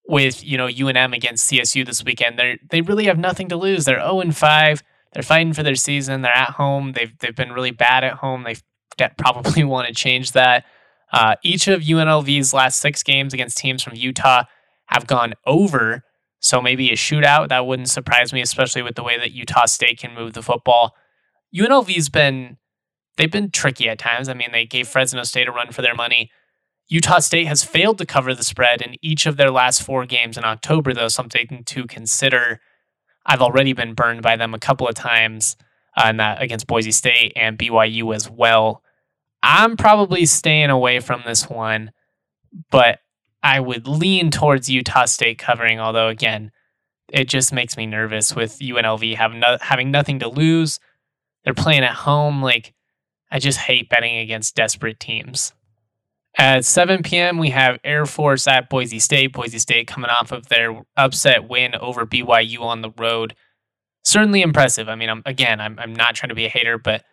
with, 0.08 0.41
you 0.43 0.58
know, 0.58 0.67
UNM 0.67 1.13
against 1.13 1.52
CSU 1.52 1.86
this 1.86 2.04
weekend. 2.04 2.39
They 2.39 2.60
they 2.69 2.82
really 2.82 3.06
have 3.06 3.17
nothing 3.17 3.50
to 3.50 3.58
lose. 3.58 3.84
They're 3.84 4.00
0 4.00 4.21
and 4.21 4.38
5. 4.38 4.84
They're 5.13 5.23
fighting 5.23 5.54
for 5.54 5.63
their 5.63 5.76
season. 5.76 6.21
They're 6.21 6.32
at 6.32 6.52
home. 6.52 6.93
They've 6.93 7.17
they've 7.17 7.36
been 7.36 7.52
really 7.52 7.71
bad 7.71 8.06
at 8.06 8.13
home. 8.13 8.43
They 8.43 8.56
probably 9.17 9.63
want 9.65 9.88
to 9.88 9.93
change 9.93 10.32
that. 10.32 10.65
Uh, 11.11 11.35
each 11.43 11.67
of 11.67 11.81
UNLV's 11.81 12.53
last 12.53 12.79
six 12.79 13.03
games 13.03 13.33
against 13.33 13.57
teams 13.57 13.81
from 13.83 13.95
Utah 13.95 14.43
have 14.87 15.07
gone 15.07 15.33
over. 15.45 16.03
So 16.39 16.61
maybe 16.61 16.89
a 16.89 16.95
shootout, 16.95 17.49
that 17.49 17.65
wouldn't 17.65 17.89
surprise 17.89 18.31
me, 18.33 18.41
especially 18.41 18.81
with 18.81 18.95
the 18.95 19.03
way 19.03 19.17
that 19.17 19.31
Utah 19.31 19.65
State 19.65 19.99
can 19.99 20.13
move 20.13 20.33
the 20.33 20.43
football. 20.43 20.95
UNLV's 21.55 22.09
been 22.09 22.57
they've 23.17 23.31
been 23.31 23.51
tricky 23.51 23.89
at 23.89 23.99
times. 23.99 24.29
I 24.29 24.33
mean, 24.33 24.51
they 24.51 24.65
gave 24.65 24.87
Fresno 24.87 25.23
State 25.23 25.47
a 25.47 25.51
run 25.51 25.71
for 25.71 25.81
their 25.81 25.95
money. 25.95 26.29
Utah 26.87 27.19
State 27.19 27.47
has 27.47 27.63
failed 27.63 27.97
to 27.97 28.05
cover 28.05 28.33
the 28.33 28.43
spread 28.43 28.81
in 28.81 28.95
each 29.01 29.25
of 29.25 29.35
their 29.35 29.51
last 29.51 29.83
four 29.83 30.05
games 30.05 30.37
in 30.37 30.45
October, 30.45 30.93
though, 30.93 31.09
something 31.09 31.63
to 31.65 31.85
consider. 31.85 32.61
I've 33.25 33.41
already 33.41 33.73
been 33.73 33.93
burned 33.93 34.21
by 34.21 34.37
them 34.37 34.53
a 34.53 34.59
couple 34.59 34.87
of 34.87 34.95
times 34.95 35.57
uh, 35.97 36.13
that 36.13 36.41
against 36.41 36.67
Boise 36.67 36.91
State 36.91 37.33
and 37.35 37.57
BYU 37.57 38.15
as 38.15 38.29
well. 38.29 38.83
I'm 39.43 39.78
probably 39.78 40.26
staying 40.26 40.69
away 40.69 41.00
from 41.00 41.23
this 41.26 41.50
one, 41.50 41.91
but 42.71 43.00
I 43.43 43.60
would 43.60 43.88
lean 43.88 44.32
towards 44.32 44.69
Utah 44.69 45.06
State 45.06 45.39
covering. 45.39 45.80
Although 45.80 46.08
again, 46.08 46.52
it 47.12 47.30
just 47.30 47.54
makes 47.54 47.78
me 47.78 47.86
nervous 47.86 48.36
with 48.36 48.60
UNLV 48.60 49.15
having 49.15 49.39
no, 49.39 49.58
having 49.62 49.91
nothing 49.91 50.19
to 50.19 50.28
lose. 50.28 50.80
They're 51.43 51.54
playing 51.54 51.84
at 51.84 51.93
home. 51.93 52.41
Like 52.41 52.73
I 53.32 53.39
just 53.39 53.60
hate 53.60 53.89
betting 53.89 54.17
against 54.17 54.56
desperate 54.56 55.00
teams. 55.00 55.54
At 56.39 56.65
7 56.65 57.02
p.m., 57.02 57.39
we 57.39 57.50
have 57.50 57.80
Air 57.84 58.06
Force 58.06 58.47
at 58.47 58.69
Boise 58.69 59.00
State. 59.00 59.34
Boise 59.34 59.58
State 59.58 59.88
coming 59.88 60.12
off 60.12 60.32
of 60.32 60.50
their 60.50 60.84
upset 60.95 61.50
win 61.50 61.73
over 61.73 62.06
BYU 62.06 62.62
on 62.62 62.82
the 62.82 62.91
road. 62.95 63.36
Certainly 64.04 64.43
impressive. 64.43 64.88
I 64.88 64.95
mean, 64.95 65.10
I'm, 65.10 65.23
again, 65.26 65.60
I'm, 65.60 65.80
I'm 65.80 65.95
not 65.95 66.13
trying 66.13 66.30
to 66.30 66.36
be 66.36 66.45
a 66.45 66.50
hater, 66.50 66.78
but 66.78 67.04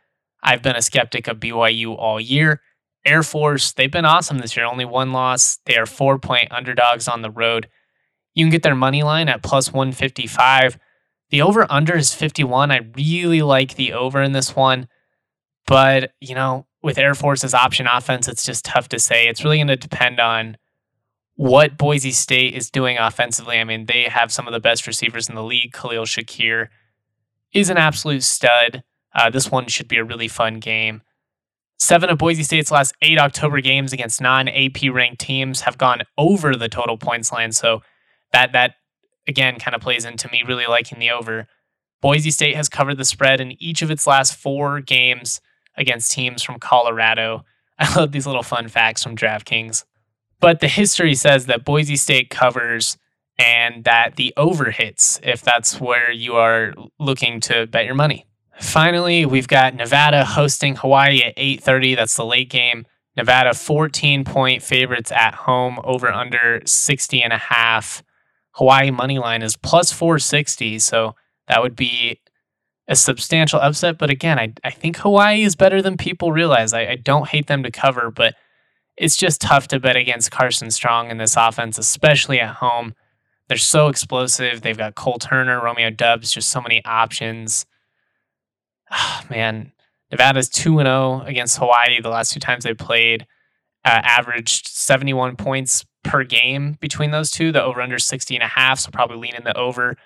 I've 0.45 0.63
been 0.63 0.77
a 0.77 0.83
skeptic 0.83 1.27
of 1.27 1.41
BYU 1.41 1.97
all 1.99 2.21
year. 2.21 2.61
Air 3.05 3.23
Force, 3.23 3.73
they've 3.73 3.91
been 3.91 4.05
awesome 4.05 4.39
this 4.39 4.57
year. 4.57 4.67
Only 4.67 4.85
one 4.85 5.13
loss. 5.13 5.59
They 5.67 5.77
are 5.77 5.87
four 5.87 6.19
point 6.19 6.53
underdogs 6.53 7.09
on 7.09 7.23
the 7.23 7.31
road. 7.31 7.69
You 8.35 8.45
can 8.45 8.51
get 8.51 8.63
their 8.63 8.75
money 8.75 9.03
line 9.03 9.29
at 9.29 9.43
plus 9.43 9.73
155. 9.73 10.79
The 11.31 11.43
over 11.43 11.67
under 11.71 11.97
is 11.97 12.15
51. 12.15 12.71
I 12.71 12.81
really 12.97 13.43
like 13.43 13.75
the 13.75 13.93
over 13.93 14.23
in 14.23 14.33
this 14.33 14.55
one. 14.55 14.89
But, 15.67 16.13
you 16.21 16.35
know, 16.35 16.67
with 16.83 16.99
Air 16.99 17.15
Force's 17.15 17.55
option 17.55 17.87
offense, 17.87 18.29
it's 18.29 18.45
just 18.45 18.65
tough 18.65 18.89
to 18.91 18.99
say. 18.99 19.29
It's 19.29 19.43
really 19.43 19.57
going 19.59 19.69
to 19.69 19.77
depend 19.77 20.21
on 20.21 20.59
what 21.37 21.79
Boise 21.79 22.13
State 22.13 22.55
is 22.55 22.71
doing 22.71 22.99
offensively. 22.99 23.59
I 23.59 23.65
mean, 23.65 23.87
they 23.87 24.05
have 24.05 24.31
some 24.31 24.47
of 24.47 24.53
the 24.53 24.61
best 24.61 24.87
receivers 24.87 25.29
in 25.29 25.35
the 25.35 25.43
league. 25.43 25.73
Khalil 25.73 26.05
Shakir 26.05 26.69
is 27.53 27.71
an 27.71 27.79
absolute 27.79 28.23
stud. 28.23 28.83
Uh, 29.15 29.31
this 29.31 29.51
one 29.51 29.67
should 29.69 29.89
be 29.89 29.97
a 29.97 30.05
really 30.05 30.29
fun 30.29 30.59
game. 30.59 31.03
Seven 31.79 32.09
of 32.09 32.19
Boise 32.19 32.43
State's 32.43 32.71
last 32.71 32.95
eight 33.03 33.19
October 33.19 33.61
games 33.61 33.93
against 33.93 34.21
non 34.21 34.49
AP 34.49 34.91
ranked 34.91 35.21
teams 35.21 35.63
have 35.63 35.79
gone 35.79 36.03
over 36.17 36.55
the 36.55 36.69
total 36.69 36.97
points 36.97 37.33
line. 37.33 37.53
So 37.53 37.83
that 38.33 38.53
that 38.53 38.77
again 39.27 39.59
kind 39.59 39.75
of 39.75 39.81
plays 39.81 40.05
into 40.05 40.31
me 40.31 40.43
really 40.47 40.67
liking 40.67 40.99
the 40.99 41.11
over. 41.11 41.47
Boise 42.01 42.31
State 42.31 42.57
has 42.57 42.69
covered 42.69 42.97
the 42.97 43.05
spread 43.05 43.41
in 43.41 43.61
each 43.63 43.83
of 43.83 43.91
its 43.91 44.07
last 44.07 44.35
four 44.35 44.81
games 44.81 45.41
against 45.77 46.13
teams 46.13 46.43
from 46.43 46.59
Colorado. 46.59 47.45
I 47.79 47.93
love 47.95 48.13
these 48.13 48.27
little 48.27 48.43
fun 48.43 48.69
facts 48.69 49.03
from 49.03 49.17
DraftKings. 49.17 49.85
But 50.41 50.61
the 50.61 50.69
history 50.69 51.15
says 51.15 51.47
that 51.47 51.65
Boise 51.65 51.97
State 51.97 52.31
covers 52.31 52.99
and 53.39 53.85
that 53.85 54.17
the 54.17 54.33
over 54.37 54.71
hits 54.71 55.19
if 55.23 55.43
that's 55.43 55.81
where 55.81 56.13
you 56.13 56.35
are 56.35 56.75
looking 56.99 57.41
to 57.41 57.67
bet 57.67 57.85
your 57.85 57.95
money. 57.95 58.27
Finally, 58.61 59.27
we've 59.27 59.49
got 59.49 59.75
Nevada 59.75 60.25
hosting 60.25 60.77
Hawaii 60.77 61.23
at 61.23 61.35
8:30. 61.37 61.95
That's 61.97 62.17
the 62.17 62.25
late 62.25 62.51
game. 62.51 62.87
Nevada 63.17 63.55
14 63.55 64.25
point 64.25 64.63
favorites 64.63 65.13
at 65.13 65.35
home 65.35 65.79
over 65.85 66.13
under 66.13 66.61
60 66.65 67.23
and 67.23 67.33
a 67.33 67.39
half. 67.39 68.03
Hawaii 68.53 68.91
money 68.91 69.19
line 69.19 69.43
is 69.43 69.57
plus 69.57 69.93
460, 69.93 70.79
so 70.79 71.15
that 71.49 71.63
would 71.63 71.77
be 71.77 72.21
a 72.89 72.97
substantial 72.97 73.61
upset. 73.61 73.99
But 73.99 74.11
again, 74.11 74.39
I, 74.39 74.53
I 74.63 74.71
think 74.71 74.99
Hawaii 74.99 75.43
is 75.43 75.57
better 75.57 75.81
than 75.83 75.97
people 75.97 76.33
realize. 76.33 76.73
I, 76.73 76.87
I 76.87 76.97
don't 76.97 77.29
hate 77.29 77.47
them 77.47 77.63
to 77.63 77.71
cover, 77.71 78.11
but 78.11 78.35
it's 78.97 79.17
just 79.17 79.41
tough 79.41 79.69
to 79.69 79.81
bet 79.81 79.97
against 79.97 80.31
Carson 80.31 80.71
Strong 80.71 81.11
in 81.11 81.19
this 81.19 81.37
offense, 81.37 81.79
especially 81.79 82.41
at 82.41 82.57
home. 82.57 82.95
They're 83.49 83.59
so 83.59 83.89
explosive. 83.89 84.63
They've 84.63 84.79
got 84.79 84.95
Cole 84.95 85.19
Turner, 85.19 85.61
Romeo 85.63 85.91
Doubs, 85.91 86.31
just 86.31 86.51
so 86.51 86.61
many 86.61 86.85
options. 86.85 87.67
Oh, 88.91 89.21
man, 89.31 89.73
Nevada's 90.11 90.49
2 90.49 90.79
0 90.79 91.23
against 91.27 91.59
Hawaii 91.59 92.01
the 92.01 92.09
last 92.09 92.33
two 92.33 92.41
times 92.41 92.65
they 92.65 92.75
played, 92.75 93.27
uh, 93.85 94.01
averaged 94.05 94.69
71 94.69 95.37
points 95.37 95.85
per 96.03 96.23
game 96.23 96.77
between 96.81 97.11
those 97.11 97.31
two. 97.31 97.51
The 97.51 97.63
over 97.63 97.81
under 97.81 97.99
60 97.99 98.35
and 98.35 98.45
a 98.45 98.49
half, 98.49 98.79
so 98.79 98.91
probably 98.91 99.17
lean 99.17 99.35
in 99.35 99.45
the 99.45 99.57
over. 99.57 99.97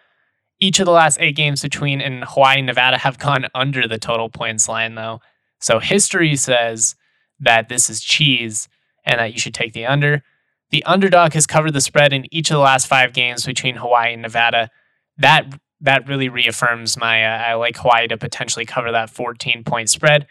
Each 0.61 0.81
of 0.81 0.87
the 0.87 0.93
last 0.93 1.19
eight 1.21 1.37
games 1.37 1.63
between 1.63 2.01
in 2.01 2.23
Hawaii 2.23 2.59
and 2.59 2.67
Nevada 2.67 2.99
have 2.99 3.19
gone 3.19 3.47
under 3.55 3.87
the 3.87 3.99
total 3.99 4.29
points 4.29 4.69
line, 4.69 4.95
though. 4.95 5.21
So 5.61 5.79
history 5.79 6.37
says 6.37 6.95
that 7.41 7.69
this 7.69 7.91
is 7.91 8.01
cheese 8.01 8.69
and 9.05 9.19
that 9.21 9.33
you 9.33 9.39
should 9.39 9.55
take 9.55 9.73
the 9.73 9.87
under. 9.87 10.23
The 10.71 10.85
underdog 10.85 11.33
has 11.33 11.47
covered 11.47 11.73
the 11.73 11.81
spread 11.81 12.13
in 12.13 12.33
each 12.33 12.51
of 12.51 12.55
the 12.55 12.61
last 12.61 12.87
five 12.87 13.13
games 13.13 13.45
between 13.47 13.77
Hawaii 13.77 14.13
and 14.13 14.23
Nevada. 14.23 14.71
That 15.17 15.59
that 15.81 16.09
really 16.09 16.29
reaffirms 16.29 16.97
my 16.97 17.25
uh, 17.25 17.39
I 17.39 17.55
like 17.55 17.77
Hawaii 17.77 18.09
to 18.09 18.17
potentially 18.17 18.65
cover 18.65 18.91
that 18.93 19.11
14 19.11 19.65
point 19.65 19.91
spread. 19.91 20.27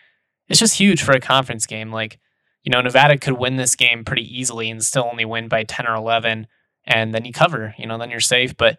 It's 0.49 0.59
just 0.59 0.77
huge 0.77 1.01
for 1.01 1.11
a 1.11 1.19
conference 1.19 1.65
game. 1.65 1.91
Like, 1.91 2.19
you 2.63 2.71
know, 2.71 2.81
Nevada 2.81 3.17
could 3.17 3.37
win 3.37 3.55
this 3.57 3.75
game 3.75 4.03
pretty 4.05 4.23
easily 4.23 4.69
and 4.69 4.83
still 4.83 5.07
only 5.09 5.25
win 5.25 5.47
by 5.47 5.63
10 5.63 5.87
or 5.87 5.95
11 5.95 6.47
and 6.85 7.13
then 7.13 7.25
you 7.25 7.33
cover, 7.33 7.75
you 7.77 7.85
know, 7.85 7.97
then 7.97 8.09
you're 8.09 8.19
safe, 8.19 8.55
but 8.55 8.77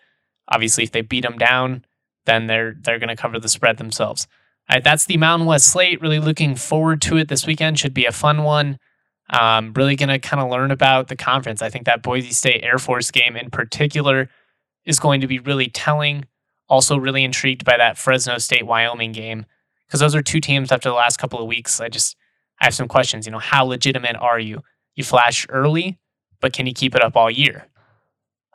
obviously 0.48 0.82
if 0.84 0.92
they 0.92 1.02
beat 1.02 1.22
them 1.22 1.36
down, 1.36 1.84
then 2.24 2.46
they're 2.46 2.74
they're 2.80 2.98
going 2.98 3.08
to 3.08 3.16
cover 3.16 3.38
the 3.38 3.48
spread 3.48 3.76
themselves. 3.76 4.26
All 4.68 4.76
right, 4.76 4.84
that's 4.84 5.06
the 5.06 5.16
Mountain 5.16 5.46
West 5.46 5.70
slate. 5.70 6.00
Really 6.02 6.18
looking 6.18 6.54
forward 6.54 7.00
to 7.02 7.16
it 7.16 7.28
this 7.28 7.46
weekend. 7.46 7.78
Should 7.78 7.94
be 7.94 8.04
a 8.04 8.12
fun 8.12 8.42
one. 8.42 8.78
Um, 9.30 9.72
really 9.74 9.96
going 9.96 10.08
to 10.08 10.18
kind 10.18 10.42
of 10.42 10.50
learn 10.50 10.70
about 10.70 11.08
the 11.08 11.16
conference. 11.16 11.62
I 11.62 11.70
think 11.70 11.84
that 11.86 12.02
Boise 12.02 12.32
State 12.32 12.62
Air 12.62 12.78
Force 12.78 13.10
game 13.10 13.36
in 13.36 13.50
particular 13.50 14.28
is 14.84 14.98
going 14.98 15.20
to 15.20 15.26
be 15.26 15.38
really 15.38 15.68
telling. 15.68 16.24
Also, 16.68 16.96
really 16.98 17.24
intrigued 17.24 17.64
by 17.64 17.76
that 17.76 17.96
Fresno 17.96 18.38
State 18.38 18.66
Wyoming 18.66 19.12
game 19.12 19.46
because 19.86 20.00
those 20.00 20.14
are 20.14 20.22
two 20.22 20.40
teams 20.40 20.70
after 20.70 20.88
the 20.88 20.94
last 20.94 21.16
couple 21.16 21.40
of 21.40 21.46
weeks. 21.46 21.80
I 21.80 21.88
just 21.88 22.16
I 22.60 22.64
have 22.64 22.74
some 22.74 22.88
questions. 22.88 23.26
You 23.26 23.32
know, 23.32 23.38
how 23.38 23.64
legitimate 23.64 24.16
are 24.16 24.38
you? 24.38 24.62
You 24.94 25.04
flash 25.04 25.46
early, 25.48 25.98
but 26.40 26.52
can 26.52 26.66
you 26.66 26.74
keep 26.74 26.94
it 26.94 27.02
up 27.02 27.16
all 27.16 27.30
year? 27.30 27.66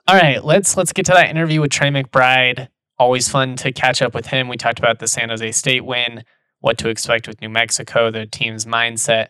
All 0.08 0.16
right, 0.16 0.44
let's 0.44 0.76
let's 0.76 0.92
get 0.92 1.06
to 1.08 1.14
that 1.14 1.30
interview 1.30 1.62
with 1.62 1.72
Trey 1.72 1.90
McBride. 1.90 2.68
Always 3.00 3.30
fun 3.30 3.56
to 3.58 3.72
catch 3.72 4.02
up 4.02 4.14
with 4.14 4.28
him. 4.28 4.48
We 4.48 4.58
talked 4.58 4.80
about 4.80 5.00
the 5.00 5.08
San 5.08 5.30
Jose 5.30 5.52
State 5.54 5.86
win, 5.86 6.24
what 6.60 6.78
to 6.80 6.90
expect 6.90 7.28
with 7.28 7.42
New 7.42 7.50
Mexico, 7.50 8.12
the 8.12 8.26
team's 8.26 8.66
mindset, 8.66 9.30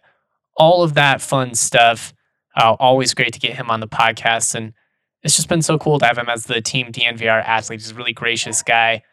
all 0.57 0.83
of 0.83 0.95
that 0.95 1.21
fun 1.21 1.53
stuff. 1.55 2.13
Uh, 2.55 2.75
always 2.79 3.13
great 3.13 3.33
to 3.33 3.39
get 3.39 3.55
him 3.55 3.69
on 3.69 3.79
the 3.79 3.87
podcast, 3.87 4.55
and 4.55 4.73
it's 5.23 5.35
just 5.35 5.49
been 5.49 5.61
so 5.61 5.77
cool 5.77 5.99
to 5.99 6.05
have 6.05 6.17
him 6.17 6.29
as 6.29 6.43
the 6.43 6.61
team 6.61 6.91
DNVR 6.91 7.43
athlete. 7.43 7.79
He's 7.79 7.91
a 7.91 7.95
really 7.95 8.13
gracious 8.13 8.61
guy. 8.61 9.03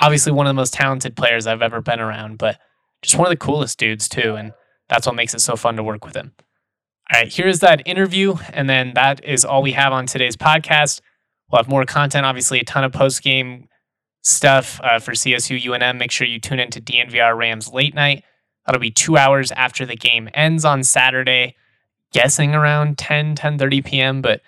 Obviously, 0.00 0.32
one 0.32 0.46
of 0.46 0.50
the 0.50 0.54
most 0.54 0.72
talented 0.72 1.16
players 1.16 1.46
I've 1.46 1.62
ever 1.62 1.80
been 1.82 2.00
around, 2.00 2.38
but 2.38 2.58
just 3.02 3.16
one 3.16 3.26
of 3.26 3.30
the 3.30 3.36
coolest 3.36 3.78
dudes, 3.78 4.08
too. 4.08 4.34
And 4.34 4.52
that's 4.88 5.06
what 5.06 5.14
makes 5.14 5.34
it 5.34 5.40
so 5.40 5.56
fun 5.56 5.76
to 5.76 5.82
work 5.82 6.04
with 6.04 6.16
him. 6.16 6.32
All 7.12 7.20
right, 7.20 7.32
here's 7.32 7.60
that 7.60 7.82
interview. 7.86 8.36
And 8.52 8.70
then 8.70 8.92
that 8.94 9.22
is 9.24 9.44
all 9.44 9.62
we 9.62 9.72
have 9.72 9.92
on 9.92 10.06
today's 10.06 10.36
podcast. 10.36 11.00
We'll 11.50 11.58
have 11.58 11.68
more 11.68 11.84
content, 11.84 12.24
obviously, 12.24 12.60
a 12.60 12.64
ton 12.64 12.84
of 12.84 12.92
post 12.92 13.22
game 13.22 13.68
stuff 14.22 14.80
uh, 14.82 14.98
for 14.98 15.12
CSU 15.12 15.60
UNM. 15.62 15.98
Make 15.98 16.10
sure 16.10 16.26
you 16.26 16.38
tune 16.38 16.60
into 16.60 16.80
DNVR 16.80 17.36
Rams 17.36 17.72
late 17.72 17.94
night. 17.94 18.24
That'll 18.64 18.80
be 18.80 18.90
two 18.90 19.16
hours 19.16 19.50
after 19.52 19.84
the 19.84 19.96
game 19.96 20.28
ends 20.32 20.64
on 20.64 20.84
Saturday, 20.84 21.56
guessing 22.12 22.54
around 22.54 22.98
10, 22.98 23.34
10 23.34 23.58
30 23.58 23.82
p.m., 23.82 24.22
but 24.22 24.40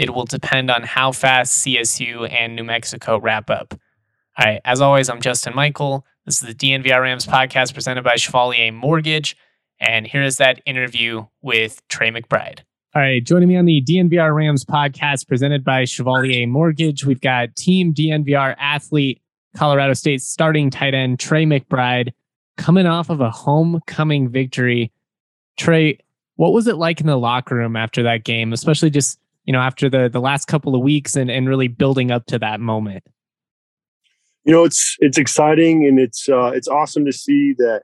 it 0.00 0.14
will 0.14 0.24
depend 0.24 0.70
on 0.70 0.82
how 0.82 1.12
fast 1.12 1.62
CSU 1.62 2.26
and 2.32 2.56
New 2.56 2.64
Mexico 2.64 3.18
wrap 3.18 3.50
up. 3.50 3.74
All 4.38 4.46
right, 4.46 4.60
as 4.64 4.80
always, 4.80 5.10
I'm 5.10 5.20
Justin 5.20 5.54
Michael. 5.54 6.06
This 6.24 6.40
is 6.40 6.48
the 6.48 6.54
DNVR 6.54 7.02
Rams 7.02 7.26
podcast 7.26 7.74
presented 7.74 8.02
by 8.02 8.16
Chevalier 8.16 8.72
Mortgage. 8.72 9.36
And 9.78 10.06
here 10.06 10.22
is 10.22 10.38
that 10.38 10.62
interview 10.64 11.26
with 11.42 11.86
Trey 11.88 12.10
McBride. 12.10 12.60
All 12.94 13.02
right, 13.02 13.22
joining 13.22 13.50
me 13.50 13.58
on 13.58 13.66
the 13.66 13.82
DNVR 13.82 14.34
Rams 14.34 14.64
podcast 14.64 15.28
presented 15.28 15.64
by 15.64 15.84
Chevalier 15.84 16.46
Mortgage, 16.46 17.04
we've 17.04 17.20
got 17.20 17.54
Team 17.54 17.92
DNVR 17.92 18.56
athlete, 18.58 19.20
Colorado 19.54 19.92
State 19.92 20.22
starting 20.22 20.70
tight 20.70 20.94
end 20.94 21.20
Trey 21.20 21.44
McBride, 21.44 22.14
coming 22.56 22.86
off 22.86 23.10
of 23.10 23.20
a 23.20 23.30
homecoming 23.30 24.30
victory. 24.30 24.92
Trey, 25.58 25.98
what 26.36 26.54
was 26.54 26.66
it 26.66 26.76
like 26.76 27.02
in 27.02 27.06
the 27.06 27.18
locker 27.18 27.54
room 27.54 27.76
after 27.76 28.02
that 28.04 28.24
game, 28.24 28.54
especially 28.54 28.88
just 28.88 29.18
you 29.50 29.52
know, 29.52 29.62
after 29.62 29.90
the 29.90 30.08
the 30.08 30.20
last 30.20 30.44
couple 30.44 30.76
of 30.76 30.80
weeks 30.80 31.16
and 31.16 31.28
and 31.28 31.48
really 31.48 31.66
building 31.66 32.12
up 32.12 32.24
to 32.26 32.38
that 32.38 32.60
moment? 32.60 33.02
You 34.44 34.52
know, 34.52 34.62
it's 34.62 34.96
it's 35.00 35.18
exciting 35.18 35.88
and 35.88 35.98
it's 35.98 36.28
uh, 36.28 36.52
it's 36.54 36.68
awesome 36.68 37.04
to 37.04 37.12
see 37.12 37.54
that 37.54 37.82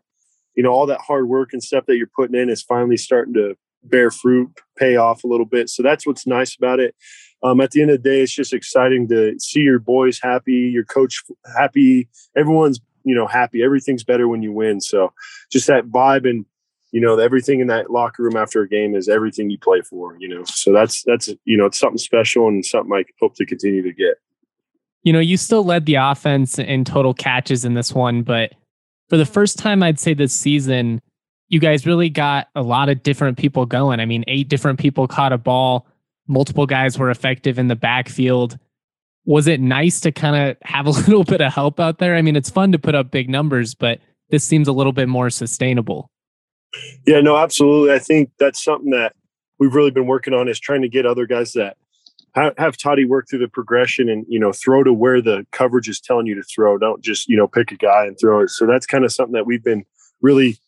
you 0.55 0.62
know 0.62 0.70
all 0.70 0.87
that 0.87 1.00
hard 1.00 1.29
work 1.29 1.52
and 1.52 1.61
stuff 1.61 1.87
that 1.87 1.96
you're 1.96 2.07
putting 2.14 2.40
in 2.40 2.50
is 2.50 2.62
finally 2.62 2.96
starting 2.96 3.35
to 3.35 3.57
bear 3.83 4.12
fruit, 4.12 4.48
pay 4.79 4.94
off 4.94 5.24
a 5.24 5.26
little 5.26 5.44
bit. 5.44 5.68
So 5.68 5.83
that's 5.83 6.07
what's 6.07 6.24
nice 6.24 6.57
about 6.57 6.79
it. 6.79 6.94
Um, 7.42 7.61
at 7.61 7.72
the 7.72 7.83
end 7.83 7.90
of 7.90 8.00
the 8.00 8.11
day, 8.11 8.20
it's 8.20 8.33
just 8.33 8.52
exciting 8.52 9.09
to 9.09 9.35
see 9.40 9.62
your 9.62 9.81
boys 9.81 10.20
happy, 10.22 10.70
your 10.72 10.85
coach 10.85 11.20
happy, 11.59 12.09
everyone's 12.37 12.79
you 13.02 13.16
know 13.16 13.26
happy. 13.26 13.64
Everything's 13.64 14.05
better 14.05 14.29
when 14.29 14.40
you 14.40 14.52
win. 14.52 14.81
So 14.81 15.12
just 15.50 15.66
that 15.66 15.87
vibe 15.87 16.31
and 16.31 16.46
you 16.96 17.02
know 17.02 17.18
everything 17.18 17.61
in 17.61 17.66
that 17.66 17.90
locker 17.90 18.22
room 18.22 18.37
after 18.37 18.62
a 18.62 18.68
game 18.68 18.94
is 18.94 19.06
everything 19.06 19.50
you 19.50 19.59
play 19.59 19.82
for 19.82 20.16
you 20.18 20.26
know? 20.26 20.42
So 20.44 20.72
that's 20.72 21.02
that's 21.02 21.28
you 21.44 21.59
know 21.59 21.66
it's 21.66 21.78
something 21.78 21.98
special 21.98 22.48
and 22.48 22.64
something 22.64 22.90
i 22.94 23.04
hope 23.20 23.35
to 23.35 23.44
continue 23.44 23.82
to 23.82 23.92
get. 23.92 24.14
You 25.02 25.12
know 25.12 25.18
you 25.18 25.37
still 25.37 25.62
led 25.62 25.85
the 25.85 25.96
offense 25.96 26.59
in 26.59 26.87
total 26.87 27.12
catches 27.12 27.66
in 27.66 27.74
this 27.74 27.92
one 27.92 28.22
but 28.22 28.54
for 29.11 29.18
the 29.18 29.24
mm-hmm. 29.24 29.32
first 29.35 29.59
time 29.59 29.82
i'd 29.82 30.00
say 30.00 30.14
this 30.14 30.32
season 30.32 31.02
you 31.48 31.61
guys 31.61 31.85
really 31.85 32.09
got 32.09 32.48
a 32.54 32.62
lot 32.62 32.88
of 32.88 33.02
different 33.02 33.37
people 33.37 33.66
going. 33.66 34.00
I 34.00 34.06
mean 34.06 34.24
eight 34.26 34.48
different 34.48 34.80
people 34.80 35.06
caught 35.06 35.35
a 35.35 35.38
ball. 35.38 35.87
Multiple 36.26 36.66
guys 36.66 36.98
were 36.98 37.11
effective 37.11 37.59
in 37.59 37.68
the 37.68 37.76
backfield. 37.76 38.59
Was 39.26 39.46
it 39.46 39.61
nice 39.61 40.00
to 40.00 40.12
kind 40.12 40.35
of 40.35 40.56
have 40.62 40.87
a 40.87 40.90
little 41.06 41.24
bit 41.24 41.42
of 41.42 41.52
help 41.52 41.78
out 41.78 41.98
there? 41.98 42.16
I 42.16 42.22
mean 42.22 42.37
it's 42.37 42.50
fun 42.50 42.72
to 42.72 42.78
put 42.78 42.94
up 42.94 43.11
big 43.11 43.28
numbers 43.28 43.74
but 43.74 44.00
this 44.30 44.44
seems 44.44 44.66
a 44.66 44.72
little 44.72 44.92
bit 44.94 45.11
more 45.11 45.28
sustainable 45.28 46.11
yeah, 47.06 47.20
no, 47.20 47.36
absolutely. 47.36 47.94
I 47.94 47.98
think 47.98 48.30
that's 48.38 48.62
something 48.62 48.90
that 48.90 49.14
we've 49.58 49.74
really 49.74 49.90
been 49.90 50.06
working 50.06 50.34
on 50.34 50.48
is 50.48 50.60
trying 50.60 50.82
to 50.82 50.88
get 50.88 51.06
other 51.06 51.26
guys 51.26 51.52
that 51.52 51.76
have 52.58 52.76
Toddy 52.76 53.06
work 53.06 53.26
through 53.30 53.38
the 53.38 53.48
progression 53.48 54.10
and 54.10 54.26
you 54.28 54.38
know 54.38 54.52
throw 54.52 54.84
to 54.84 54.92
where 54.92 55.22
the 55.22 55.46
coverage 55.52 55.88
is 55.88 56.00
telling 56.00 56.26
you 56.26 56.34
to 56.34 56.42
throw. 56.42 56.76
Don't 56.78 57.02
just 57.02 57.28
you 57.28 57.36
know 57.36 57.48
pick 57.48 57.72
a 57.72 57.76
guy 57.76 58.04
and 58.04 58.16
throw 58.20 58.40
it. 58.40 58.50
So 58.50 58.66
that's 58.66 58.86
kind 58.86 59.04
of 59.04 59.12
something 59.12 59.32
that 59.32 59.46
we've 59.46 59.64
been 59.64 59.84
really 60.20 60.58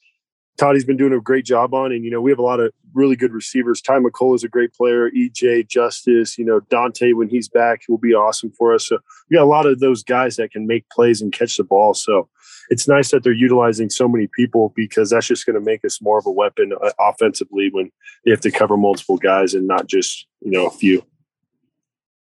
Toddy's 0.59 0.85
been 0.85 0.97
doing 0.97 1.13
a 1.13 1.21
great 1.21 1.45
job 1.45 1.73
on. 1.73 1.93
And, 1.93 2.05
you 2.05 2.11
know, 2.11 2.21
we 2.21 2.33
have 2.33 2.41
a 2.41 2.43
lot 2.43 2.59
of 2.59 2.73
really 2.93 3.15
good 3.15 3.33
receivers. 3.33 3.81
Ty 3.81 4.01
McCullouch 4.01 4.37
is 4.37 4.45
a 4.45 4.49
great 4.49 4.75
player. 4.75 5.09
EJ, 5.11 5.69
Justice, 5.69 6.37
you 6.37 6.45
know, 6.45 6.59
Dante, 6.69 7.13
when 7.13 7.29
he's 7.29 7.49
back, 7.49 7.83
will 7.89 7.97
be 7.97 8.13
awesome 8.13 8.51
for 8.51 8.75
us. 8.75 8.89
So 8.89 8.99
we 9.31 9.37
got 9.37 9.45
a 9.45 9.47
lot 9.47 9.67
of 9.67 9.79
those 9.79 10.03
guys 10.03 10.35
that 10.35 10.51
can 10.51 10.67
make 10.67 10.91
plays 10.91 11.23
and 11.23 11.33
catch 11.33 11.57
the 11.57 11.65
ball. 11.65 11.95
So 11.95 12.29
it's 12.71 12.89
nice 12.89 13.11
that 13.11 13.23
they're 13.23 13.33
utilizing 13.33 13.91
so 13.91 14.09
many 14.09 14.29
people 14.35 14.73
because 14.77 15.11
that's 15.11 15.27
just 15.27 15.47
going 15.47 15.55
to 15.55 15.61
make 15.61 15.85
us 15.85 16.01
more 16.01 16.19
of 16.19 16.27
a 16.27 16.31
weapon 16.31 16.73
uh, 16.73 16.91
offensively 17.01 17.71
when 17.73 17.91
they 18.25 18.31
have 18.31 18.41
to 18.41 18.51
cover 18.51 18.77
multiple 18.77 19.17
guys 19.17 19.55
and 19.55 19.67
not 19.67 19.87
just, 19.87 20.27
you 20.41 20.51
know, 20.51 20.67
a 20.67 20.71
few. 20.71 21.05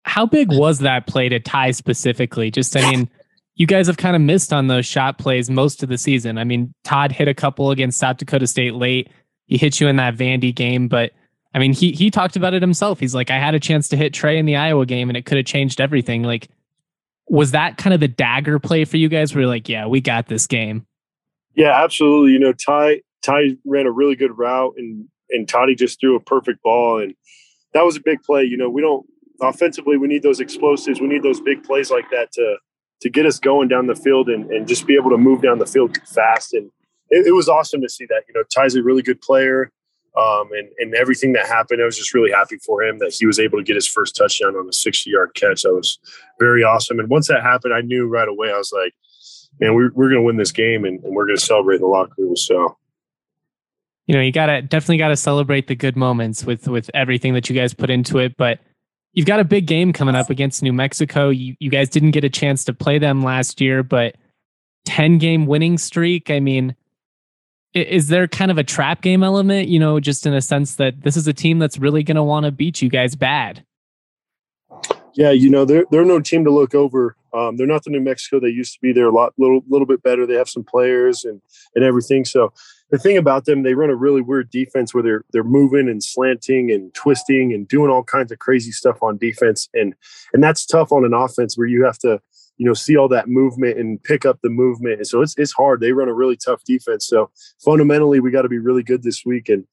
How 0.04 0.24
big 0.24 0.52
was 0.52 0.78
that 0.80 1.06
play 1.06 1.28
to 1.28 1.40
tie 1.40 1.72
specifically? 1.72 2.50
Just, 2.50 2.76
I 2.76 2.88
mean, 2.90 3.10
you 3.56 3.66
guys 3.66 3.86
have 3.88 3.96
kind 3.96 4.14
of 4.14 4.22
missed 4.22 4.52
on 4.52 4.68
those 4.68 4.86
shot 4.86 5.18
plays 5.18 5.50
most 5.50 5.82
of 5.82 5.88
the 5.88 5.98
season. 5.98 6.38
I 6.38 6.44
mean, 6.44 6.72
Todd 6.84 7.10
hit 7.10 7.26
a 7.26 7.34
couple 7.34 7.70
against 7.70 7.98
South 7.98 8.18
Dakota 8.18 8.46
State 8.46 8.74
late. 8.74 9.10
He 9.46 9.56
hit 9.56 9.80
you 9.80 9.88
in 9.88 9.96
that 9.96 10.16
Vandy 10.16 10.54
game, 10.54 10.88
but 10.88 11.12
I 11.54 11.58
mean, 11.58 11.72
he 11.72 11.92
he 11.92 12.10
talked 12.10 12.36
about 12.36 12.52
it 12.52 12.60
himself. 12.60 13.00
He's 13.00 13.14
like, 13.14 13.30
I 13.30 13.38
had 13.38 13.54
a 13.54 13.60
chance 13.60 13.88
to 13.88 13.96
hit 13.96 14.12
Trey 14.12 14.38
in 14.38 14.44
the 14.44 14.56
Iowa 14.56 14.84
game, 14.84 15.08
and 15.08 15.16
it 15.16 15.24
could 15.24 15.38
have 15.38 15.46
changed 15.46 15.80
everything. 15.80 16.22
Like, 16.22 16.48
was 17.28 17.50
that 17.52 17.76
kind 17.76 17.94
of 17.94 18.00
the 18.00 18.08
dagger 18.08 18.58
play 18.58 18.84
for 18.84 18.96
you 18.96 19.08
guys? 19.08 19.32
You're 19.32 19.46
like, 19.46 19.68
yeah, 19.68 19.86
we 19.86 20.00
got 20.00 20.26
this 20.28 20.46
game. 20.46 20.86
Yeah, 21.54 21.82
absolutely. 21.82 22.32
You 22.32 22.38
know, 22.38 22.52
Ty 22.52 23.00
Ty 23.22 23.56
ran 23.64 23.86
a 23.86 23.90
really 23.90 24.16
good 24.16 24.36
route, 24.36 24.74
and 24.76 25.08
and 25.30 25.48
Toddy 25.48 25.74
just 25.74 26.00
threw 26.00 26.16
a 26.16 26.20
perfect 26.20 26.62
ball, 26.62 27.00
and 27.00 27.14
that 27.72 27.84
was 27.84 27.96
a 27.96 28.00
big 28.00 28.22
play. 28.22 28.44
You 28.44 28.56
know, 28.56 28.70
we 28.70 28.80
don't 28.80 29.06
offensively, 29.40 29.96
we 29.96 30.08
need 30.08 30.22
those 30.22 30.40
explosives. 30.40 31.00
We 31.00 31.08
need 31.08 31.22
those 31.22 31.40
big 31.40 31.62
plays 31.62 31.90
like 31.90 32.10
that 32.10 32.32
to 32.32 32.56
to 33.02 33.10
get 33.10 33.26
us 33.26 33.38
going 33.38 33.68
down 33.68 33.86
the 33.86 33.94
field 33.94 34.28
and, 34.28 34.50
and 34.50 34.66
just 34.66 34.86
be 34.86 34.94
able 34.94 35.10
to 35.10 35.18
move 35.18 35.42
down 35.42 35.58
the 35.58 35.66
field 35.66 35.98
fast. 36.06 36.54
And 36.54 36.70
it, 37.10 37.26
it 37.26 37.32
was 37.32 37.46
awesome 37.46 37.82
to 37.82 37.90
see 37.90 38.06
that. 38.06 38.22
You 38.26 38.32
know, 38.34 38.42
Ty's 38.44 38.74
a 38.74 38.82
really 38.82 39.02
good 39.02 39.20
player. 39.20 39.70
Um, 40.16 40.48
and, 40.52 40.68
and 40.78 40.94
everything 40.94 41.34
that 41.34 41.46
happened, 41.46 41.82
I 41.82 41.84
was 41.84 41.98
just 41.98 42.14
really 42.14 42.30
happy 42.30 42.56
for 42.56 42.82
him 42.82 42.98
that 43.00 43.14
he 43.18 43.26
was 43.26 43.38
able 43.38 43.58
to 43.58 43.64
get 43.64 43.74
his 43.74 43.86
first 43.86 44.16
touchdown 44.16 44.56
on 44.56 44.68
a 44.68 44.72
60 44.72 45.10
yard 45.10 45.32
catch. 45.34 45.62
That 45.62 45.74
was 45.74 45.98
very 46.40 46.64
awesome. 46.64 46.98
And 46.98 47.10
once 47.10 47.28
that 47.28 47.42
happened, 47.42 47.74
I 47.74 47.82
knew 47.82 48.06
right 48.06 48.28
away, 48.28 48.50
I 48.50 48.56
was 48.56 48.72
like, 48.72 48.94
man, 49.60 49.74
we're, 49.74 49.90
we're 49.92 50.08
going 50.08 50.22
to 50.22 50.26
win 50.26 50.36
this 50.36 50.52
game 50.52 50.84
and, 50.84 51.02
and 51.04 51.14
we're 51.14 51.26
going 51.26 51.36
to 51.36 51.44
celebrate 51.44 51.78
the 51.78 51.86
locker 51.86 52.14
room. 52.16 52.36
So, 52.36 52.78
you 54.06 54.14
know, 54.14 54.20
you 54.20 54.32
gotta 54.32 54.62
definitely 54.62 54.98
gotta 54.98 55.16
celebrate 55.16 55.66
the 55.66 55.74
good 55.74 55.96
moments 55.96 56.44
with 56.44 56.68
with 56.68 56.88
everything 56.94 57.34
that 57.34 57.50
you 57.50 57.56
guys 57.56 57.74
put 57.74 57.90
into 57.90 58.18
it. 58.18 58.36
But 58.36 58.60
you've 59.12 59.26
got 59.26 59.40
a 59.40 59.44
big 59.44 59.66
game 59.66 59.92
coming 59.92 60.14
up 60.14 60.30
against 60.30 60.62
New 60.62 60.72
Mexico. 60.72 61.28
You 61.28 61.56
you 61.58 61.70
guys 61.70 61.88
didn't 61.88 62.12
get 62.12 62.22
a 62.22 62.30
chance 62.30 62.64
to 62.64 62.72
play 62.72 62.98
them 62.98 63.24
last 63.24 63.60
year, 63.60 63.82
but 63.82 64.14
10 64.84 65.18
game 65.18 65.46
winning 65.46 65.76
streak. 65.76 66.30
I 66.30 66.38
mean, 66.38 66.76
is 67.76 68.08
there 68.08 68.26
kind 68.26 68.50
of 68.50 68.58
a 68.58 68.64
trap 68.64 69.02
game 69.02 69.22
element, 69.22 69.68
you 69.68 69.78
know, 69.78 70.00
just 70.00 70.26
in 70.26 70.34
a 70.34 70.40
sense 70.40 70.76
that 70.76 71.02
this 71.02 71.16
is 71.16 71.26
a 71.26 71.32
team 71.32 71.58
that's 71.58 71.78
really 71.78 72.02
going 72.02 72.16
to 72.16 72.22
want 72.22 72.46
to 72.46 72.52
beat 72.52 72.80
you 72.82 72.88
guys 72.88 73.14
bad? 73.14 73.64
Yeah, 75.14 75.30
you 75.30 75.48
know, 75.48 75.64
they're 75.64 75.84
they're 75.90 76.04
no 76.04 76.20
team 76.20 76.44
to 76.44 76.50
look 76.50 76.74
over. 76.74 77.16
Um, 77.32 77.56
they're 77.56 77.66
not 77.66 77.84
the 77.84 77.90
New 77.90 78.00
Mexico 78.00 78.38
they 78.38 78.48
used 78.48 78.74
to 78.74 78.80
be. 78.80 78.92
They're 78.92 79.08
a 79.08 79.14
lot 79.14 79.32
little 79.38 79.62
little 79.68 79.86
bit 79.86 80.02
better. 80.02 80.26
They 80.26 80.34
have 80.34 80.48
some 80.48 80.64
players 80.64 81.24
and 81.24 81.40
and 81.74 81.84
everything. 81.84 82.24
So 82.24 82.52
the 82.90 82.98
thing 82.98 83.16
about 83.16 83.46
them, 83.46 83.62
they 83.62 83.74
run 83.74 83.90
a 83.90 83.96
really 83.96 84.20
weird 84.20 84.50
defense 84.50 84.92
where 84.92 85.02
they're 85.02 85.24
they're 85.32 85.42
moving 85.42 85.88
and 85.88 86.02
slanting 86.02 86.70
and 86.70 86.92
twisting 86.94 87.52
and 87.52 87.66
doing 87.66 87.90
all 87.90 88.04
kinds 88.04 88.30
of 88.30 88.38
crazy 88.38 88.72
stuff 88.72 89.02
on 89.02 89.16
defense, 89.16 89.68
and 89.72 89.94
and 90.34 90.42
that's 90.42 90.66
tough 90.66 90.92
on 90.92 91.04
an 91.04 91.14
offense 91.14 91.56
where 91.56 91.66
you 91.66 91.84
have 91.84 91.98
to 91.98 92.20
you 92.56 92.66
know 92.66 92.74
see 92.74 92.96
all 92.96 93.08
that 93.08 93.28
movement 93.28 93.78
and 93.78 94.02
pick 94.02 94.24
up 94.24 94.40
the 94.42 94.50
movement. 94.50 94.98
And 94.98 95.06
so 95.06 95.22
it's 95.22 95.34
it's 95.38 95.52
hard. 95.52 95.80
They 95.80 95.92
run 95.92 96.08
a 96.08 96.14
really 96.14 96.36
tough 96.36 96.64
defense. 96.64 97.06
So 97.06 97.30
fundamentally, 97.64 98.20
we 98.20 98.30
got 98.30 98.42
to 98.42 98.48
be 98.48 98.58
really 98.58 98.82
good 98.82 99.02
this 99.02 99.24
week 99.24 99.48
and 99.48 99.66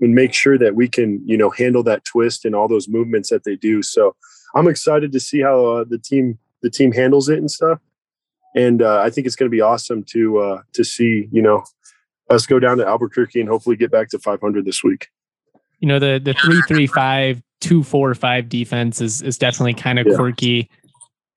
and 0.00 0.14
make 0.14 0.32
sure 0.32 0.56
that 0.58 0.74
we 0.74 0.88
can 0.88 1.20
you 1.26 1.36
know 1.36 1.50
handle 1.50 1.82
that 1.84 2.04
twist 2.04 2.44
and 2.44 2.54
all 2.54 2.68
those 2.68 2.88
movements 2.88 3.30
that 3.30 3.44
they 3.44 3.56
do. 3.56 3.82
So 3.82 4.14
I'm 4.54 4.68
excited 4.68 5.12
to 5.12 5.20
see 5.20 5.40
how 5.40 5.64
uh, 5.66 5.84
the 5.88 5.98
team 5.98 6.38
the 6.62 6.70
team 6.70 6.92
handles 6.92 7.28
it 7.28 7.38
and 7.38 7.50
stuff. 7.50 7.80
And 8.54 8.82
uh, 8.82 9.00
I 9.00 9.10
think 9.10 9.26
it's 9.26 9.36
going 9.36 9.50
to 9.50 9.54
be 9.54 9.60
awesome 9.60 10.04
to 10.04 10.38
uh, 10.38 10.62
to 10.74 10.84
see 10.84 11.28
you 11.30 11.42
know 11.42 11.64
us 12.30 12.46
go 12.46 12.58
down 12.58 12.78
to 12.78 12.86
Albuquerque 12.86 13.40
and 13.40 13.48
hopefully 13.48 13.76
get 13.76 13.90
back 13.90 14.10
to 14.10 14.18
500 14.18 14.64
this 14.64 14.84
week. 14.84 15.08
You 15.80 15.88
know 15.88 15.98
the 15.98 16.20
the 16.22 16.34
three 16.34 16.60
three 16.68 16.86
five 16.86 17.42
two 17.60 17.82
four 17.82 18.14
five 18.14 18.48
defense 18.48 19.00
is 19.00 19.22
is 19.22 19.38
definitely 19.38 19.74
kind 19.74 19.98
of 19.98 20.06
yeah. 20.06 20.16
quirky. 20.16 20.70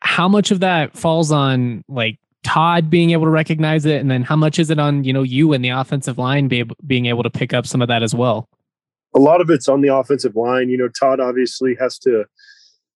How 0.02 0.28
much 0.28 0.52
of 0.52 0.60
that 0.60 0.98
falls 0.98 1.32
on 1.32 1.84
like 1.88 2.18
Todd 2.44 2.90
being 2.90 3.12
able 3.12 3.26
to 3.26 3.30
recognize 3.30 3.86
it, 3.86 4.02
and 4.02 4.10
then 4.10 4.24
how 4.24 4.36
much 4.36 4.60
is 4.60 4.70
it 4.70 4.80
on 4.80 5.04
you 5.04 5.14
know 5.14 5.24
you 5.24 5.54
and 5.54 5.64
the 5.64 5.70
offensive 5.70 6.18
line 6.18 6.48
be 6.48 6.60
able, 6.60 6.76
being 6.86 7.06
able 7.06 7.24
to 7.24 7.30
pick 7.30 7.54
up 7.54 7.66
some 7.66 7.82
of 7.82 7.88
that 7.88 8.04
as 8.04 8.16
well? 8.16 8.50
A 9.16 9.20
lot 9.20 9.42
of 9.42 9.50
it's 9.50 9.68
on 9.68 9.82
the 9.82 9.94
offensive 9.94 10.36
line. 10.36 10.70
You 10.70 10.78
know, 10.78 10.88
Todd 10.88 11.20
obviously 11.20 11.76
has 11.80 12.00
to, 12.00 12.26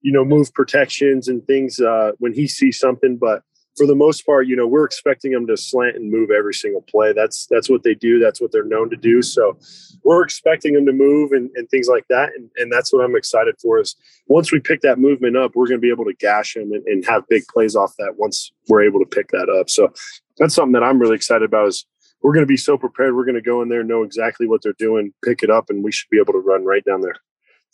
you 0.02 0.12
know, 0.12 0.24
move 0.24 0.54
protections 0.54 1.28
and 1.28 1.46
things 1.46 1.80
uh, 1.80 2.12
when 2.20 2.34
he 2.34 2.48
sees 2.48 2.80
something, 2.80 3.18
but 3.18 3.44
for 3.76 3.86
the 3.86 3.96
most 3.96 4.26
part, 4.26 4.48
you 4.48 4.56
know, 4.56 4.68
we're 4.68 4.86
expecting 4.86 5.32
them 5.32 5.46
to 5.48 5.58
slant 5.58 5.96
and 5.96 6.10
move 6.10 6.32
every 6.32 6.54
single 6.54 6.82
play. 6.82 7.14
That's 7.14 7.46
that's 7.48 7.70
what 7.70 7.84
they 7.84 7.94
do. 7.94 8.20
That's 8.20 8.42
what 8.42 8.52
they're 8.52 8.64
known 8.64 8.90
to 8.90 8.96
do. 8.96 9.22
So 9.22 9.58
we're 10.06 10.24
expecting 10.24 10.74
them 10.74 10.86
to 10.86 10.94
move 10.94 11.32
and, 11.32 11.50
and 11.56 11.68
things 11.70 11.88
like 11.88 12.06
that. 12.10 12.30
And, 12.36 12.50
and 12.58 12.72
that's 12.72 12.94
what 12.94 13.04
I'm 13.04 13.16
excited 13.16 13.56
for 13.60 13.80
is 13.80 13.96
once 14.28 14.52
we 14.52 14.60
pick 14.60 14.82
that 14.82 15.00
movement 15.00 15.36
up, 15.36 15.56
we're 15.56 15.68
going 15.68 15.80
to 15.80 15.86
be 15.86 15.90
able 15.90 16.06
to 16.06 16.14
gash 16.14 16.54
them 16.54 16.72
and, 16.72 16.86
and 16.86 17.04
have 17.06 17.28
big 17.28 17.44
plays 17.48 17.76
off 17.76 17.96
that 17.98 18.14
once 18.16 18.52
we're 18.70 18.84
able 18.84 19.00
to 19.00 19.06
pick 19.06 19.32
that 19.32 19.50
up. 19.50 19.68
So 19.70 19.92
that's 20.38 20.54
something 20.54 20.74
that 20.74 20.84
I'm 20.84 21.00
really 21.00 21.16
excited 21.16 21.44
about 21.44 21.70
is 21.70 21.86
we're 22.22 22.34
going 22.34 22.46
to 22.46 22.48
be 22.48 22.56
so 22.56 22.78
prepared. 22.78 23.16
We're 23.16 23.26
going 23.26 23.36
to 23.36 23.42
go 23.42 23.64
in 23.64 23.70
there, 23.70 23.84
know 23.84 24.04
exactly 24.04 24.48
what 24.48 24.62
they're 24.62 24.74
doing, 24.74 25.12
pick 25.24 25.42
it 25.42 25.50
up, 25.50 25.72
and 25.72 25.84
we 25.84 25.92
should 25.92 26.10
be 26.12 26.20
able 26.20 26.34
to 26.34 26.40
run 26.40 26.64
right 26.64 26.86
down 26.86 27.02
their 27.02 27.16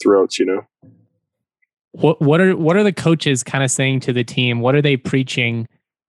throats, 0.01 0.39
you 0.39 0.45
know? 0.45 0.65
What 1.91 2.21
what 2.21 2.39
are 2.39 2.55
what 2.55 2.77
are 2.77 2.83
the 2.83 2.93
coaches 2.93 3.43
kind 3.43 3.65
of 3.65 3.69
saying 3.69 3.99
to 4.01 4.13
the 4.13 4.23
team? 4.23 4.61
What 4.61 4.75
are 4.75 4.81
they 4.81 4.95
preaching 4.95 5.67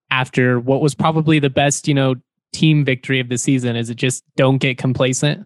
after 0.09 0.57
what 0.57 0.79
was 0.79 0.95
probably 0.95 1.39
the 1.39 1.49
best, 1.49 1.89
you 1.89 1.93
know, 1.93 2.15
team 2.53 2.85
victory 2.85 3.19
of 3.19 3.27
the 3.27 3.37
season? 3.37 3.75
Is 3.75 3.89
it 3.89 3.95
just 3.95 4.23
don't 4.37 4.59
get 4.59 4.77
complacent? 4.77 5.45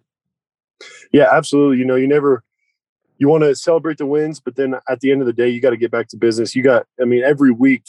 Yeah, 1.12 1.28
absolutely. 1.32 1.78
You 1.78 1.84
know, 1.84 1.96
you 1.96 2.08
never 2.08 2.42
you 3.18 3.28
want 3.28 3.42
to 3.44 3.54
celebrate 3.54 3.98
the 3.98 4.06
wins, 4.06 4.40
but 4.40 4.56
then 4.56 4.76
at 4.88 5.00
the 5.00 5.10
end 5.10 5.20
of 5.20 5.26
the 5.26 5.32
day, 5.32 5.48
you 5.48 5.60
got 5.60 5.70
to 5.70 5.76
get 5.76 5.90
back 5.90 6.08
to 6.08 6.16
business. 6.16 6.54
You 6.54 6.62
got, 6.62 6.86
I 7.00 7.04
mean, 7.04 7.24
every 7.24 7.50
week, 7.50 7.82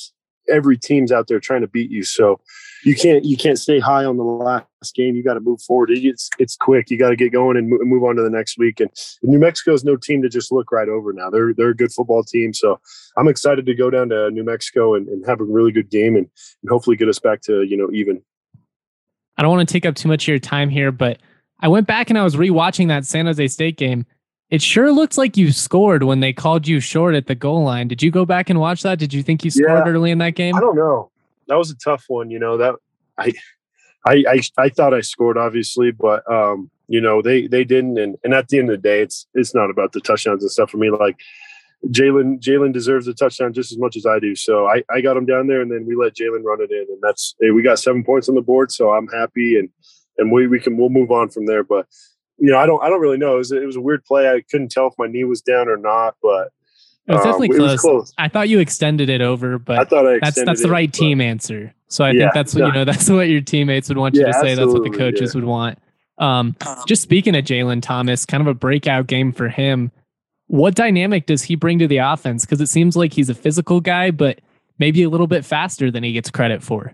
every 0.50 0.78
team's 0.78 1.12
out 1.12 1.28
there 1.28 1.40
trying 1.40 1.62
to 1.62 1.68
beat 1.68 1.92
you. 1.92 2.04
So 2.04 2.40
you 2.84 2.96
can't 2.96 3.24
you 3.24 3.38
can't 3.38 3.60
stay 3.60 3.80
high 3.80 4.06
on 4.06 4.18
the 4.18 4.24
last 4.24 4.96
game. 4.96 5.16
You 5.16 5.24
got 5.24 5.36
to 5.36 5.40
move 5.40 5.62
forward. 5.62 5.92
It's 5.92 6.30
it's 6.40 6.56
quick. 6.56 6.90
You 6.90 6.98
got 6.98 7.10
to 7.10 7.16
get 7.16 7.32
going 7.32 7.58
and 7.58 7.70
move 7.70 8.04
on 8.04 8.16
to 8.16 8.24
the 8.24 8.30
next 8.30 8.58
week. 8.58 8.80
And 8.80 8.90
New 9.22 9.38
Mexico 9.40 9.74
is 9.74 9.84
no 9.84 9.96
team 9.96 10.22
to 10.24 10.30
just 10.30 10.52
look 10.52 10.72
right 10.72 10.90
over 10.90 11.14
now. 11.14 11.30
They're 11.30 11.54
they're 11.54 11.70
a 11.70 11.76
good 11.76 11.92
football 11.92 12.24
team. 12.24 12.54
So 12.54 12.80
I'm 13.18 13.28
excited 13.28 13.66
to 13.66 13.76
go 13.76 13.90
down 13.90 14.10
to 14.10 14.32
New 14.32 14.44
Mexico 14.44 14.96
and, 14.96 15.08
and 15.10 15.26
have 15.28 15.42
a 15.42 15.44
really 15.44 15.72
good 15.72 15.90
game 15.90 16.16
and, 16.16 16.28
and 16.62 16.70
hopefully 16.70 16.96
get 16.96 17.10
us 17.10 17.20
back 17.20 17.42
to 17.42 17.64
you 17.64 17.78
know 17.78 17.90
even. 17.94 18.22
I 19.38 19.42
don't 19.42 19.52
want 19.52 19.68
to 19.68 19.72
take 19.72 19.86
up 19.86 19.96
too 19.96 20.10
much 20.10 20.24
of 20.26 20.30
your 20.30 20.40
time 20.40 20.70
here, 20.70 20.92
but 20.92 21.20
I 21.60 21.68
went 21.68 21.88
back 21.88 22.10
and 22.10 22.18
I 22.18 22.24
was 22.24 22.36
rewatching 22.36 22.88
that 22.88 23.06
San 23.06 23.26
Jose 23.26 23.48
State 23.48 23.78
game. 23.78 24.06
It 24.50 24.62
sure 24.62 24.92
looks 24.92 25.18
like 25.18 25.38
you 25.38 25.52
scored 25.52 26.04
when 26.04 26.22
they 26.22 26.34
called 26.34 26.68
you 26.68 26.80
short 26.80 27.14
at 27.14 27.28
the 27.28 27.36
goal 27.36 27.64
line. 27.64 27.88
Did 27.88 28.02
you 28.02 28.10
go 28.10 28.26
back 28.26 28.50
and 28.50 28.60
watch 28.60 28.82
that? 28.82 28.98
Did 28.98 29.14
you 29.14 29.22
think 29.22 29.44
you 29.44 29.52
scored 29.52 29.86
yeah, 29.86 29.92
early 29.92 30.10
in 30.10 30.18
that 30.20 30.36
game? 30.36 30.56
I 30.56 30.60
don't 30.60 30.76
know 30.76 31.12
that 31.50 31.58
was 31.58 31.70
a 31.70 31.76
tough 31.76 32.06
one. 32.08 32.32
You 32.32 32.40
know 32.40 32.58
that 32.58 32.76
I, 33.18 33.34
I, 34.06 34.24
I, 34.28 34.42
I 34.58 34.70
thought 34.70 34.94
I 34.94 35.02
scored 35.02 35.38
obviously, 35.38 35.92
but 35.92 36.30
um, 36.32 36.72
you 36.88 37.02
know 37.02 37.22
they 37.22 37.48
they 37.48 37.66
didn't. 37.66 37.98
And 37.98 38.16
and 38.24 38.34
at 38.34 38.48
the 38.48 38.60
end 38.60 38.70
of 38.70 38.82
the 38.82 38.88
day, 38.88 39.02
it's 39.02 39.28
it's 39.34 39.54
not 39.54 39.70
about 39.70 39.92
the 39.92 40.00
touchdowns 40.00 40.44
and 40.44 40.52
stuff 40.52 40.70
for 40.70 40.78
me. 40.78 40.90
Like 40.90 41.20
Jalen 41.88 42.40
Jalen 42.40 42.72
deserves 42.72 43.08
a 43.08 43.14
touchdown 43.14 43.54
just 43.54 43.72
as 43.72 43.78
much 43.78 43.98
as 43.98 44.06
I 44.06 44.20
do. 44.20 44.36
So 44.36 44.68
I 44.68 44.84
I 44.90 45.02
got 45.02 45.18
him 45.18 45.26
down 45.26 45.48
there, 45.48 45.62
and 45.62 45.72
then 45.72 45.86
we 45.86 45.96
let 45.96 46.16
Jalen 46.16 46.44
run 46.44 46.62
it 46.62 46.72
in, 46.72 46.86
and 46.90 47.02
that's 47.02 47.36
hey, 47.42 47.52
we 47.52 47.62
got 47.62 47.80
seven 47.80 48.04
points 48.04 48.30
on 48.30 48.36
the 48.36 48.42
board. 48.42 48.72
So 48.72 48.92
I'm 48.92 49.08
happy, 49.08 49.58
and 49.60 49.70
and 50.20 50.32
we 50.32 50.48
we 50.48 50.60
can 50.60 50.78
we'll 50.78 50.90
move 50.90 51.12
on 51.12 51.30
from 51.30 51.46
there. 51.46 51.64
But 51.64 51.88
you 52.38 52.52
know 52.52 52.58
I 52.58 52.66
don't 52.66 52.84
I 52.84 52.90
don't 52.90 53.02
really 53.02 53.18
know. 53.18 53.36
It 53.36 53.40
was, 53.40 53.52
it 53.52 53.66
was 53.66 53.76
a 53.76 53.82
weird 53.82 54.06
play. 54.06 54.30
I 54.30 54.42
couldn't 54.50 54.72
tell 54.72 54.88
if 54.88 54.94
my 54.98 55.08
knee 55.08 55.24
was 55.24 55.42
down 55.42 55.68
or 55.68 55.78
not, 55.78 56.16
but 56.22 56.52
it 57.08 57.14
was 57.14 57.24
definitely 57.24 57.50
um, 57.50 57.56
close. 57.56 57.72
Was 57.72 57.82
close. 57.82 58.14
I 58.18 58.28
thought 58.28 58.50
you 58.50 58.60
extended 58.60 59.10
it 59.10 59.22
over, 59.22 59.58
but 59.58 59.80
I 59.80 59.84
thought 59.86 60.08
I 60.08 60.20
that's 60.22 60.44
that's 60.44 60.62
the 60.62 60.70
right 60.70 60.90
it, 60.90 60.94
team 60.94 61.22
answer. 61.22 61.74
So 61.88 62.04
I 62.04 62.12
yeah, 62.12 62.22
think 62.22 62.34
that's 62.34 62.54
what 62.54 62.68
you 62.68 62.72
know. 62.72 62.86
That's 62.90 63.10
what 63.10 63.30
your 63.30 63.42
teammates 63.42 63.90
would 63.90 63.98
want 63.98 64.14
you 64.14 64.22
yeah, 64.22 64.28
to 64.28 64.34
say. 64.34 64.54
That's 64.54 64.72
what 64.72 64.84
the 64.84 64.96
coaches 64.96 65.34
yeah. 65.34 65.40
would 65.40 65.48
want. 65.48 65.80
Um, 66.20 66.56
just 66.86 67.02
speaking 67.02 67.36
of 67.36 67.46
Jalen 67.46 67.82
Thomas, 67.82 68.26
kind 68.26 68.42
of 68.42 68.48
a 68.48 68.54
breakout 68.54 69.08
game 69.08 69.32
for 69.32 69.50
him. 69.50 69.92
What 70.48 70.76
dynamic 70.76 71.26
does 71.26 71.44
he 71.44 71.56
bring 71.56 71.80
to 71.80 71.88
the 71.88 71.98
offense? 71.98 72.46
Because 72.46 72.62
it 72.62 72.68
seems 72.68 72.96
like 72.96 73.14
he's 73.14 73.30
a 73.30 73.34
physical 73.34 73.82
guy, 73.82 74.12
but 74.12 74.40
maybe 74.78 75.04
a 75.04 75.10
little 75.10 75.28
bit 75.28 75.46
faster 75.46 75.90
than 75.90 76.04
he 76.04 76.12
gets 76.12 76.30
credit 76.30 76.62
for. 76.62 76.94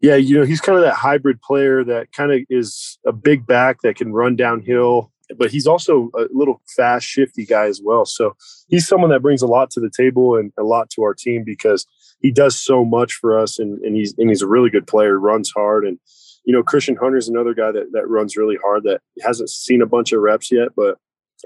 Yeah, 0.00 0.16
you 0.16 0.38
know, 0.38 0.44
he's 0.44 0.60
kind 0.60 0.76
of 0.76 0.84
that 0.84 0.94
hybrid 0.94 1.40
player 1.40 1.82
that 1.84 2.12
kind 2.12 2.30
of 2.30 2.40
is 2.50 2.98
a 3.06 3.12
big 3.12 3.46
back 3.46 3.80
that 3.82 3.96
can 3.96 4.12
run 4.12 4.36
downhill 4.36 5.10
but 5.38 5.50
he's 5.50 5.66
also 5.66 6.10
a 6.16 6.26
little 6.32 6.60
fast, 6.76 7.06
shifty 7.06 7.44
guy 7.44 7.66
as 7.66 7.80
well. 7.82 8.04
So 8.04 8.36
he's 8.68 8.86
someone 8.86 9.10
that 9.10 9.22
brings 9.22 9.42
a 9.42 9.46
lot 9.46 9.70
to 9.70 9.80
the 9.80 9.90
table 9.90 10.36
and 10.36 10.52
a 10.58 10.62
lot 10.62 10.90
to 10.90 11.02
our 11.02 11.14
team 11.14 11.42
because 11.44 11.86
he 12.20 12.30
does 12.30 12.58
so 12.58 12.84
much 12.84 13.14
for 13.14 13.38
us, 13.38 13.58
and, 13.58 13.80
and 13.82 13.96
he's 13.96 14.14
and 14.18 14.28
he's 14.28 14.42
a 14.42 14.46
really 14.46 14.70
good 14.70 14.86
player. 14.86 15.18
Runs 15.18 15.50
hard, 15.54 15.84
and 15.84 15.98
you 16.44 16.52
know 16.52 16.62
Christian 16.62 16.96
Hunter's 16.96 17.24
is 17.24 17.28
another 17.28 17.54
guy 17.54 17.72
that 17.72 17.92
that 17.92 18.08
runs 18.08 18.36
really 18.36 18.56
hard. 18.62 18.84
That 18.84 19.00
hasn't 19.22 19.50
seen 19.50 19.82
a 19.82 19.86
bunch 19.86 20.12
of 20.12 20.20
reps 20.20 20.50
yet, 20.50 20.68
but 20.76 20.98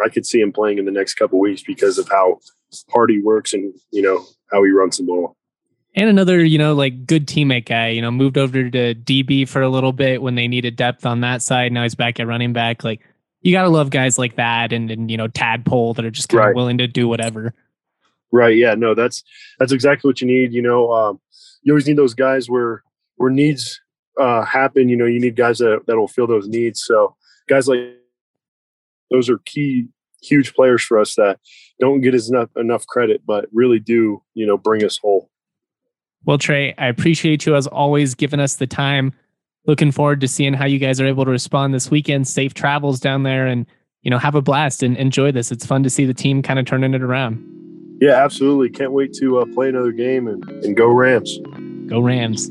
I 0.05 0.09
could 0.09 0.27
see 0.27 0.41
him 0.41 0.53
playing 0.53 0.79
in 0.79 0.85
the 0.85 0.93
next 0.93 1.15
couple 1.15 1.41
weeks 1.41 1.63
because 1.63 1.99
of 1.99 2.09
how 2.09 2.39
hard 2.91 3.11
he 3.11 3.21
works 3.21 3.53
and 3.53 3.75
you 3.91 4.03
know 4.03 4.25
how 4.53 4.63
he 4.63 4.71
runs 4.71 4.99
the 4.99 5.05
ball. 5.05 5.37
And 5.95 6.09
another, 6.09 6.45
you 6.45 6.59
know, 6.59 6.75
like 6.75 7.07
good 7.07 7.27
teammate 7.27 7.67
guy, 7.67 7.89
you 7.89 8.01
know, 8.01 8.13
moved 8.13 8.39
over 8.39 8.71
to 8.71 8.95
DB 8.95 9.49
for 9.49 9.61
a 9.61 9.69
little 9.69 9.93
bit 9.93 10.23
when 10.23 10.37
they 10.37 10.47
needed 10.47 10.77
depth 10.77 11.05
on 11.05 11.21
that 11.23 11.43
side. 11.43 11.73
Now 11.73 11.83
he's 11.83 11.97
back 11.97 12.21
at 12.21 12.29
running 12.29 12.53
back. 12.53 12.85
Like 12.85 13.01
you 13.43 13.53
gotta 13.53 13.69
love 13.69 13.91
guys 13.91 14.19
like 14.19 14.37
that 14.37 14.73
and 14.73 14.91
and 14.91 15.11
you 15.11 15.17
know 15.17 15.27
tadpole 15.27 15.95
that 15.95 16.05
are 16.05 16.11
just 16.11 16.29
kind 16.29 16.41
of 16.41 16.47
right. 16.47 16.55
willing 16.55 16.79
to 16.79 16.87
do 16.87 17.09
whatever. 17.09 17.55
Right. 18.33 18.57
Yeah. 18.57 18.75
No. 18.75 18.95
That's 18.95 19.25
that's 19.59 19.73
exactly 19.73 20.09
what 20.09 20.21
you 20.21 20.27
need. 20.27 20.53
You 20.53 20.63
know, 20.63 20.93
um, 20.93 21.21
you 21.63 21.73
always 21.73 21.87
need 21.87 21.99
those 21.99 22.15
guys 22.15 22.49
where 22.49 22.83
where 23.17 23.31
needs 23.31 23.81
uh, 24.19 24.45
happen. 24.45 24.89
You 24.89 24.97
know, 24.97 25.07
you 25.07 25.21
need 25.21 25.37
guys 25.37 25.59
that 25.59 25.83
that 25.87 25.97
will 25.97 26.09
fill 26.09 26.27
those 26.27 26.47
needs. 26.49 26.83
So 26.85 27.17
guys 27.49 27.67
like 27.67 27.81
those 29.11 29.29
are 29.29 29.39
key, 29.39 29.89
huge 30.23 30.55
players 30.55 30.83
for 30.83 30.99
us 30.99 31.15
that 31.17 31.41
don't 31.81 32.01
get 32.01 32.15
as 32.15 32.29
enough 32.29 32.51
enough 32.57 32.87
credit, 32.87 33.23
but 33.27 33.47
really 33.53 33.79
do 33.79 34.23
you 34.35 34.47
know 34.47 34.57
bring 34.57 34.85
us 34.85 34.99
whole. 34.99 35.30
Well, 36.25 36.39
Trey, 36.39 36.75
I 36.77 36.87
appreciate 36.87 37.47
you 37.47 37.57
as 37.57 37.67
always 37.67 38.15
giving 38.15 38.41
us 38.41 38.57
the 38.57 38.67
time 38.67 39.13
looking 39.67 39.93
forward 39.93 40.21
to 40.21 40.29
seeing 40.29 40.55
how 40.55 40.67
you 40.67 40.79
guys 40.79 41.01
are 41.01 41.07
able 41.07 41.25
to 41.25 41.31
respond 41.31 41.75
this 41.75 41.91
weekend. 41.91 42.29
Safe 42.29 42.55
travels 42.55 43.01
down 43.01 43.23
there 43.23 43.47
and, 43.47 43.67
you 44.03 44.11
know, 44.11 44.19
have 44.19 44.35
a 44.35 44.43
blast 44.43 44.83
and 44.83 44.97
enjoy 44.97 45.33
this. 45.33 45.51
It's 45.51 45.67
fun 45.67 45.83
to 45.83 45.91
see 45.91 46.05
the 46.05 46.15
team 46.15 46.43
kind 46.43 46.59
of 46.59 46.67
turning 46.67 46.95
it 46.95 47.03
around. 47.03 47.47
Yeah, 48.01 48.23
absolutely. 48.23 48.71
Can't 48.71 48.93
wait 48.93 49.13
to 49.15 49.39
uh, 49.39 49.45
play 49.53 49.69
another 49.69 49.93
game 49.93 50.27
and, 50.27 50.43
and 50.65 50.77
go 50.77 50.89
Rams. 50.89 51.39
Go 51.87 52.01
Rams. 52.01 52.51